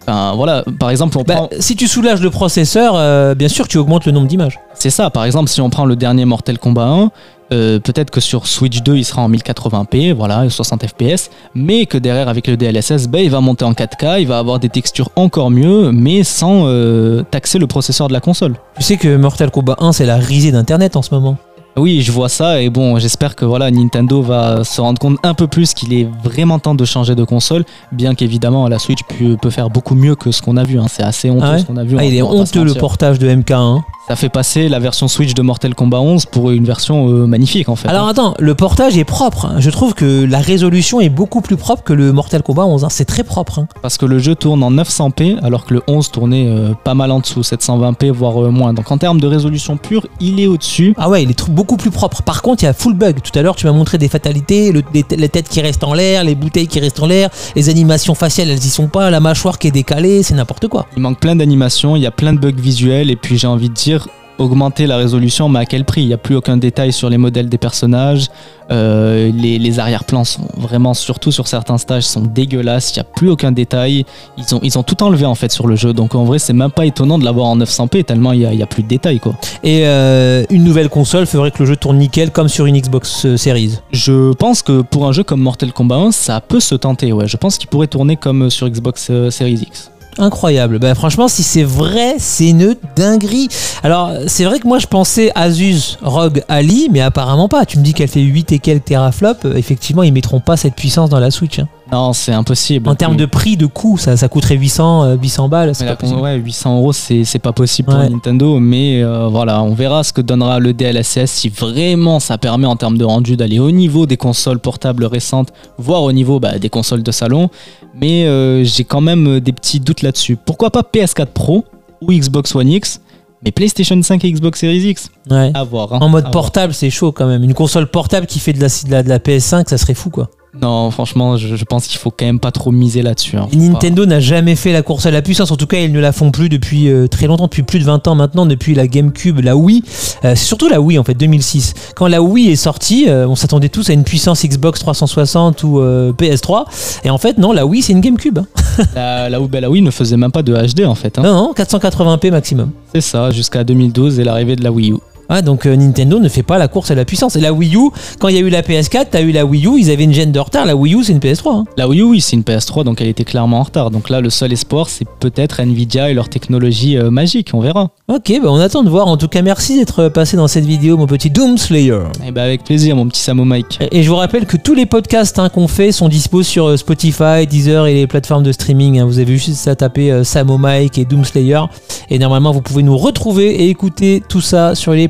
Enfin 0.02 0.34
voilà, 0.36 0.64
par 0.80 0.90
exemple 0.90 1.18
on 1.18 1.24
Bah, 1.24 1.36
prend 1.36 1.50
si 1.60 1.76
tu 1.76 1.88
soulages 1.88 2.22
le 2.22 2.30
processeur, 2.32 2.94
euh, 2.96 3.36
bien 3.36 3.48
sûr, 3.50 3.68
tu 3.68 3.78
augmentes 3.78 4.06
le 4.06 4.12
nombre 4.12 4.28
d'images. 4.28 4.58
C'est 4.74 4.90
ça, 4.90 5.10
par 5.10 5.26
exemple, 5.26 5.50
si 5.50 5.62
on 5.62 5.70
prend 5.70 5.86
le 5.86 5.96
dernier 5.96 6.26
Mortal 6.26 6.58
Kombat 6.58 6.86
1, 6.86 7.12
Euh, 7.52 7.80
peut-être 7.80 8.12
que 8.12 8.22
sur 8.22 8.46
Switch 8.46 8.84
2 8.84 8.98
il 8.98 9.04
sera 9.04 9.24
en 9.24 9.30
1080p, 9.32 10.14
voilà, 10.14 10.48
60 10.48 10.86
fps, 10.86 11.32
mais 11.56 11.88
que 11.88 11.98
derrière 11.98 12.30
avec 12.30 12.46
le 12.46 12.56
DLSS, 12.58 13.08
ben, 13.08 13.24
il 13.24 13.32
va 13.32 13.42
monter 13.42 13.66
en 13.66 13.74
4K, 13.74 14.22
il 14.22 14.28
va 14.28 14.38
avoir 14.38 14.60
des 14.60 14.70
textures 14.70 15.10
encore 15.16 15.50
mieux, 15.50 15.92
mais 15.92 16.24
sans 16.24 16.66
euh, 16.68 17.24
taxer 17.32 17.58
le 17.58 17.66
processeur 17.66 18.08
de 18.08 18.14
la 18.14 18.20
console. 18.20 18.54
Tu 18.78 18.84
sais 18.84 18.98
que 18.98 19.18
Mortal 19.18 19.50
Kombat 19.50 19.78
1 19.80 19.94
c'est 19.94 20.06
la 20.06 20.18
risée 20.18 20.52
d'internet 20.52 20.96
en 20.96 21.02
ce 21.02 21.12
moment. 21.16 21.38
Oui, 21.80 22.02
je 22.02 22.12
vois 22.12 22.30
ça 22.30 22.62
et 22.62 22.70
bon, 22.70 23.00
j'espère 23.00 23.36
que 23.36 23.46
voilà, 23.46 23.72
Nintendo 23.72 24.22
va 24.22 24.64
se 24.64 24.82
rendre 24.82 25.00
compte 25.00 25.18
un 25.24 25.34
peu 25.34 25.48
plus 25.48 25.74
qu'il 25.74 25.94
est 25.94 26.08
vraiment 26.24 26.60
temps 26.60 26.76
de 26.76 26.86
changer 26.86 27.16
de 27.16 27.24
console, 27.24 27.64
bien 27.92 28.16
qu'évidemment 28.16 28.68
la 28.68 28.80
Switch 28.80 29.00
peut, 29.08 29.38
peut 29.42 29.50
faire 29.50 29.70
beaucoup 29.70 29.96
mieux 29.96 30.16
que 30.16 30.32
ce 30.32 30.42
qu'on 30.42 30.58
a 30.58 30.64
vu. 30.64 30.80
hein. 30.80 30.86
C'est 30.90 31.04
assez 31.04 31.30
honteux 31.30 31.42
Ah 31.46 31.52
ouais 31.54 31.60
ce 31.60 31.66
qu'on 31.66 31.78
a 31.78 31.84
vu. 31.84 31.96
Ah, 32.00 32.04
il 32.06 32.16
est 32.16 32.22
honteux 32.22 32.64
le 32.64 32.74
portage 32.80 33.20
de 33.20 33.30
MK1. 33.30 33.82
Ça 34.08 34.16
fait 34.16 34.30
passer 34.30 34.70
la 34.70 34.80
version 34.80 35.08
Switch 35.08 35.36
de 35.36 35.42
Mortal 35.44 35.76
Kombat 35.76 36.00
11 36.00 36.26
pour 36.26 36.50
une 36.50 36.66
version 36.66 37.10
euh, 37.10 37.28
magnifique 37.28 37.70
en 37.70 37.76
fait. 37.76 37.88
Alors 37.88 38.08
hein. 38.08 38.12
attends, 38.12 38.34
le 38.40 38.56
portage 38.56 38.98
est 38.98 39.04
propre. 39.04 39.46
hein. 39.46 39.56
Je 39.60 39.70
trouve 39.70 39.94
que 39.94 40.26
la 40.26 40.40
résolution 40.40 41.00
est 41.00 41.10
beaucoup 41.10 41.42
plus 41.42 41.58
propre 41.58 41.84
que 41.84 41.94
le 41.94 42.12
Mortal 42.12 42.42
Kombat 42.42 42.66
11. 42.66 42.84
hein. 42.86 42.88
C'est 42.90 43.06
très 43.06 43.24
propre. 43.24 43.60
hein. 43.60 43.68
Parce 43.84 43.98
que 44.00 44.08
le 44.08 44.18
jeu 44.18 44.34
tourne 44.34 44.64
en 44.64 44.72
900p 44.72 45.38
alors 45.44 45.66
que 45.66 45.76
le 45.76 45.84
11 45.88 46.10
tournait 46.10 46.48
euh, 46.48 46.74
pas 46.84 46.96
mal 46.96 47.12
en 47.12 47.20
dessous, 47.20 47.42
720p 47.42 48.10
voire 48.10 48.42
euh, 48.44 48.50
moins. 48.50 48.74
Donc 48.74 48.92
en 48.92 48.98
termes 48.98 49.20
de 49.20 49.28
résolution 49.28 49.78
pure, 49.78 50.08
il 50.20 50.40
est 50.40 50.48
au-dessus. 50.48 50.96
Ah 50.98 51.08
ouais, 51.08 51.22
il 51.22 51.30
est 51.30 51.40
tr- 51.40 51.52
plus 51.78 51.92
propre. 51.92 52.22
Par 52.24 52.42
contre, 52.42 52.64
il 52.64 52.70
y 52.70 52.74
full 52.74 52.94
bug. 52.94 53.22
Tout 53.22 53.38
à 53.38 53.42
l'heure, 53.42 53.56
tu 53.56 53.66
m'as 53.66 53.72
montré 53.72 53.98
des 53.98 54.08
fatalités, 54.08 54.72
le- 54.72 54.84
les, 54.94 55.06
les 55.18 55.30
têtes 55.30 55.50
qui 55.50 55.62
restent 55.62 55.84
en 55.84 55.94
l'air, 55.94 56.24
les 56.24 56.36
bouteilles 56.36 56.68
qui 56.68 56.80
restent 56.80 57.00
en 57.02 57.08
l'air, 57.08 57.30
les 57.56 57.70
animations 57.70 58.16
faciales, 58.16 58.50
elles 58.50 58.58
y 58.64 58.70
sont 58.70 58.88
pas, 58.88 59.10
la 59.10 59.20
mâchoire 59.20 59.60
qui 59.60 59.68
est 59.68 59.72
décalée, 59.72 60.24
c'est 60.24 60.36
n'importe 60.36 60.68
quoi. 60.68 60.88
Il 60.96 61.02
manque 61.02 61.20
plein 61.20 61.36
d'animations, 61.36 61.96
il 61.96 62.02
y 62.02 62.06
a 62.08 62.12
plein 62.12 62.34
de 62.34 62.40
bugs 62.40 62.52
visuels 62.56 63.10
et 63.12 63.16
puis 63.16 63.38
j'ai 63.38 63.48
envie 63.48 63.70
de 63.70 63.74
dire 63.74 64.08
augmenter 64.40 64.88
la 64.88 64.98
résolution 64.98 65.50
mais 65.50 65.60
à 65.60 65.66
quel 65.66 65.86
prix? 65.86 66.02
Il 66.02 66.08
n'y 66.08 66.14
a 66.14 66.18
plus 66.18 66.36
aucun 66.36 66.58
détail 66.58 66.92
sur 66.92 67.10
les 67.10 67.18
modèles 67.18 67.50
des 67.50 67.58
personnages, 67.58 68.28
Euh, 68.72 69.32
les, 69.34 69.58
les 69.58 69.80
arrière-plans 69.80 70.24
sont 70.24 70.48
vraiment, 70.56 70.94
surtout 70.94 71.32
sur 71.32 71.48
certains 71.48 71.80
stages, 71.80 72.04
sont 72.04 72.22
dégueulasses, 72.22 72.92
il 72.92 73.00
n'y 73.00 73.02
a 73.02 73.04
plus 73.04 73.30
aucun 73.30 73.52
détail, 73.52 74.06
ils 74.38 74.54
ont, 74.54 74.60
ils 74.62 74.78
ont 74.78 74.84
tout 74.84 75.02
enlevé 75.02 75.26
en 75.26 75.34
fait 75.34 75.52
sur 75.52 75.66
le 75.66 75.76
jeu 75.76 75.92
donc 75.92 76.14
en 76.14 76.24
vrai 76.24 76.38
c'est 76.38 76.54
même 76.54 76.70
pas 76.70 76.86
étonnant 76.86 77.18
de 77.18 77.26
l'avoir 77.26 77.48
en 77.48 77.58
900p 77.58 78.04
tellement 78.04 78.32
il 78.32 78.40
n'y 78.42 78.46
a, 78.46 78.54
il 78.54 78.60
y 78.60 78.64
a 78.64 78.68
plus 78.68 78.84
de 78.84 78.88
détails 78.88 79.20
quoi. 79.20 79.34
Et 79.64 79.88
euh, 79.88 80.44
une 80.52 80.64
nouvelle 80.64 80.90
console 80.90 81.26
ferait 81.26 81.50
que 81.50 81.60
le 81.60 81.66
jeu 81.66 81.76
tourne 81.78 81.98
nickel 81.98 82.30
comme 82.30 82.48
sur 82.48 82.68
une 82.68 82.78
Xbox 82.80 83.26
euh, 83.26 83.38
Series. 83.38 83.80
Je 83.92 84.34
pense 84.34 84.62
que 84.62 84.82
pour 84.84 85.08
un 85.08 85.14
jeu 85.14 85.24
comme 85.24 85.42
Mortal 85.42 85.74
Kombat 85.74 85.96
1 85.96 86.12
ça 86.12 86.40
peut 86.40 86.60
se 86.60 86.76
tenter 86.76 87.12
ouais, 87.12 87.28
je 87.28 87.38
pense 87.38 87.58
qu'il 87.58 87.70
pourrait 87.70 87.88
tourner 87.88 88.18
comme 88.18 88.52
sur 88.52 88.70
Xbox 88.70 89.12
Series 89.32 89.66
X. 89.68 89.90
Incroyable. 90.18 90.80
Bah, 90.80 90.96
franchement, 90.96 91.28
si 91.28 91.44
c'est 91.44 91.64
vrai, 91.64 92.16
c'est 92.18 92.50
une 92.50 92.76
dinguerie. 92.96 93.48
Alors, 93.84 94.12
c'est 94.28 94.44
vrai 94.44 94.60
que 94.60 94.68
moi, 94.68 94.80
je 94.80 94.88
pensais 94.88 95.32
Asus 95.36 95.98
ROG 96.02 96.44
Ali, 96.50 96.90
mais 96.92 97.00
apparemment 97.00 97.48
pas. 97.48 97.66
Tu 97.66 97.80
me 97.80 97.84
dis 97.84 97.94
qu'elle 97.94 98.10
fait 98.10 98.20
8 98.22 98.52
et 98.52 98.60
quelques 98.60 98.86
teraflops. 98.86 99.46
Euh, 99.46 99.56
Effectivement, 99.56 100.04
ils 100.04 100.12
mettront 100.12 100.42
pas 100.42 100.58
cette 100.58 100.76
puissance 100.76 101.10
dans 101.10 101.20
la 101.20 101.32
Switch. 101.32 101.60
hein. 101.60 101.68
Non 101.92 102.14
c'est 102.14 102.34
impossible. 102.34 102.88
En 102.88 102.96
termes 102.96 103.16
de 103.18 103.26
prix, 103.26 103.58
de 103.58 103.66
coût, 103.66 103.98
ça, 103.98 104.16
ça 104.16 104.28
coûterait 104.28 104.56
800, 104.58 105.04
euh, 105.04 105.16
800 105.16 105.50
balles. 105.50 105.74
C'est 105.74 105.86
Mais 105.86 105.88
pas 105.88 105.92
la 105.94 105.96
con- 105.98 106.02
possible. 106.08 106.22
ouais, 106.22 106.36
800 106.38 106.78
euros, 106.78 106.94
c'est 106.94 107.40
pas 107.42 107.52
possible 107.54 107.90
pour. 107.92 107.98
Nintendo, 108.00 108.60
mais 108.60 109.02
euh, 109.04 109.28
voilà, 109.28 109.64
on 109.64 109.74
verra 109.74 110.04
ce 110.04 110.14
que 110.14 110.22
donnera 110.22 110.60
le 110.60 110.74
DLSS 110.74 111.26
si 111.32 111.50
vraiment 111.50 112.20
ça 112.20 112.38
permet 112.38 112.68
en 112.68 112.76
termes 112.76 112.98
de 112.98 113.06
rendu 113.06 113.36
d'aller 113.38 113.60
au 113.60 113.72
niveau 113.72 114.06
des 114.06 114.18
consoles 114.18 114.60
portables 114.60 115.06
récentes, 115.06 115.50
voire 115.78 116.04
au 116.04 116.12
niveau 116.12 116.40
bah, 116.40 116.60
des 116.60 116.70
consoles 116.70 117.04
de 117.04 117.12
salon. 117.12 117.50
Mais 117.96 118.26
euh, 118.28 118.64
j'ai 118.64 118.84
quand 118.84 119.02
même 119.02 119.28
euh, 119.28 119.42
des 119.42 119.52
petits 119.52 119.80
doutes 119.80 120.02
là-dessus. 120.04 120.36
Pourquoi 120.38 120.70
pas 120.70 120.82
PS4 120.82 121.26
Pro 121.28 121.66
ou 122.02 122.12
Xbox 122.14 122.54
One 122.56 122.70
X, 122.70 123.02
mais 123.44 123.52
PlayStation 123.52 124.00
5 124.02 124.24
et 124.26 124.32
Xbox 124.32 124.60
Series 124.60 124.90
X 124.90 125.10
Ouais. 125.30 125.52
À 125.54 125.64
voir. 125.64 125.94
hein, 125.94 126.00
En 126.02 126.10
mode 126.10 126.26
à 126.28 126.30
portable, 126.30 126.74
c'est 126.74 126.90
chaud 126.90 127.12
quand 127.12 127.26
même. 127.28 127.44
Une 127.44 127.54
console 127.54 127.88
portable 127.88 128.26
qui 128.28 128.40
fait 128.40 128.54
de 128.54 128.62
la, 128.62 128.68
de 128.68 128.92
la, 128.92 129.04
de 129.04 129.10
la 129.10 129.20
PS5, 129.20 129.68
ça 129.68 129.78
serait 129.78 129.94
fou 129.96 130.10
quoi. 130.10 130.30
Non, 130.60 130.90
franchement, 130.90 131.38
je, 131.38 131.56
je 131.56 131.64
pense 131.66 131.86
qu'il 131.86 132.00
faut 132.00 132.10
quand 132.10 132.26
même 132.26 132.40
pas 132.40 132.52
trop 132.52 132.72
miser 132.72 133.02
là-dessus. 133.04 133.38
hein. 133.38 133.48
Nintendo 133.54 134.06
n'a 134.08 134.20
jamais 134.20 134.56
fait 134.56 134.72
la 134.74 134.82
course 134.82 135.06
à 135.06 135.12
la 135.12 135.22
puissance. 135.22 135.52
En 135.52 135.56
tout 135.58 135.68
cas, 135.68 135.78
ils 135.78 135.92
ne 135.92 136.00
la 136.00 136.12
font 136.12 136.32
plus 136.32 136.50
depuis 136.50 136.90
euh, 136.90 137.08
très 137.08 137.28
longtemps, 137.28 137.44
depuis 137.46 137.62
plus 137.64 137.78
de 137.80 137.84
20 137.86 138.08
ans 138.08 138.16
maintenant, 138.16 138.46
depuis 138.48 138.74
la 138.74 138.88
GameCube, 138.88 139.42
la 139.44 139.56
Wii. 139.56 139.84
Euh, 140.26 140.34
c'est 140.36 140.46
surtout 140.46 140.68
la 140.68 140.82
Wii 140.82 140.98
en 140.98 141.04
fait, 141.04 141.14
2006. 141.14 141.74
Quand 141.96 142.08
la 142.08 142.22
Wii 142.24 142.50
est 142.50 142.56
sortie, 142.56 143.06
euh, 143.08 143.28
on 143.28 143.36
s'attendait 143.36 143.70
tous 143.70 143.90
à 143.92 143.94
une 143.94 144.04
puissance 144.04 144.44
Xbox 144.44 144.80
360 144.80 145.64
ou 145.64 145.80
euh, 145.80 146.14
PS3. 146.14 146.66
Et 147.04 147.10
en 147.12 147.20
fait, 147.20 147.38
non, 147.38 147.52
la 147.54 147.66
Wii 147.68 147.84
c'est 147.84 147.94
une 147.94 148.02
GameCube. 148.02 148.40
hein. 148.40 148.46
La, 148.96 149.30
la, 149.30 149.40
bah, 149.40 149.60
la 149.62 149.70
Wii 149.70 149.82
ne 149.84 149.92
faisait 149.92 150.18
même 150.18 150.32
pas 150.32 150.42
de 150.42 150.54
HD 150.54 150.86
en 150.86 150.96
fait. 150.96 151.20
hein. 151.20 151.22
Non, 151.22 151.34
non, 151.34 151.54
480p 151.56 152.32
maximum. 152.32 152.72
C'est 152.94 153.02
ça, 153.02 153.30
jusqu'à 153.30 153.64
2012 153.64 154.20
et 154.20 154.24
l'arrivée 154.24 154.56
de 154.56 154.64
la 154.64 154.72
Wii 154.72 154.92
U. 154.94 154.96
Ah, 155.30 155.42
donc 155.42 155.66
euh, 155.66 155.76
Nintendo 155.76 156.20
ne 156.20 156.28
fait 156.28 156.44
pas 156.44 156.58
la 156.58 156.68
course 156.68 156.92
à 156.92 156.96
la 156.96 157.06
puissance. 157.06 157.36
Et 157.36 157.40
la 157.40 157.54
Wii 157.54 157.76
U, 157.76 157.92
quand 158.20 158.28
il 158.30 158.36
y 158.36 158.38
a 158.38 158.42
eu 158.42 158.50
la 158.50 158.62
PS4, 158.62 159.06
t'as 159.12 159.22
eu 159.22 159.32
la 159.32 159.46
Wii 159.46 159.68
U, 159.68 159.80
ils 159.80 159.92
avaient 159.92 160.04
une 160.04 160.14
gêne 160.14 160.32
de 160.32 160.40
retard. 160.40 160.66
La 160.66 160.76
Wii 160.76 160.96
U, 160.96 161.04
c'est 161.04 161.14
une 161.14 161.20
PS3. 161.20 161.50
hein. 161.56 161.66
La 161.78 161.88
Wii 161.88 162.02
U, 162.02 162.04
oui, 162.04 162.22
c'est 162.22 162.36
une 162.36 162.42
PS3, 162.42 162.84
donc 162.84 163.00
elle 163.02 163.08
était 163.08 163.24
clairement 163.24 163.60
en 163.60 163.64
retard. 163.64 163.92
Donc 163.92 164.10
là, 164.10 164.22
le 164.22 164.30
seul 164.30 164.52
espoir, 164.52 164.90
c'est 164.90 165.08
peut-être 165.20 165.60
Nvidia 165.60 166.10
et 166.10 166.14
leur 166.14 166.30
technologie 166.30 166.98
euh, 166.98 167.12
magique, 167.12 167.52
on 167.54 167.60
verra. 167.60 167.90
Ok, 168.08 168.32
bah 168.42 168.50
on 168.52 168.60
attend 168.60 168.84
de 168.84 168.90
voir. 168.90 169.08
En 169.08 169.18
tout 169.18 169.28
cas, 169.28 169.42
merci 169.44 169.78
d'être 169.78 170.10
passé 170.10 170.36
dans 170.36 170.48
cette 170.48 170.66
vidéo, 170.66 170.98
mon 170.98 171.06
petit 171.06 171.30
Doom 171.30 171.58
Slayer. 171.58 172.00
Et 172.26 172.32
bah 172.32 172.42
avec 172.44 172.64
plaisir, 172.64 172.96
mon 172.96 173.08
petit 173.08 173.22
Samo 173.22 173.46
Mike. 173.46 173.80
Et 173.92 174.02
je 174.02 174.10
vous 174.10 174.16
rappelle 174.16 174.46
que 174.48 174.58
tous 174.58 174.74
les 174.74 174.86
podcasts 174.88 175.38
hein, 175.38 175.50
qu'on 175.50 175.68
fait 175.68 175.92
sont 175.92 176.08
dispo 176.10 176.42
sur 176.42 176.66
euh, 176.70 176.78
Spotify, 176.78 177.46
Deezer 177.48 177.86
et 177.86 177.94
les 177.94 178.08
plateformes 178.08 178.44
de 178.44 178.52
streaming. 178.52 179.00
hein. 179.00 179.06
Vous 179.06 179.20
avez 179.20 179.38
juste 179.38 179.68
à 179.68 179.76
taper 179.76 180.12
euh, 180.12 180.24
Samo 180.24 180.58
Mike 180.58 180.98
et 180.98 181.06
Doomslayer. 181.06 181.62
Et 182.10 182.18
normalement, 182.18 182.52
vous 182.52 182.62
pouvez 182.62 182.82
nous 182.82 182.98
retrouver 182.98 183.64
et 183.64 183.70
écouter 183.70 184.24
tout 184.28 184.42
ça 184.42 184.74
sur 184.74 184.94
les 184.94 185.08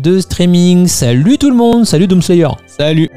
de 0.00 0.18
streaming. 0.18 0.88
Salut 0.88 1.38
tout 1.38 1.50
le 1.50 1.56
monde, 1.56 1.86
salut 1.86 2.06
Doomslayer. 2.08 2.48
Salut 2.66 3.08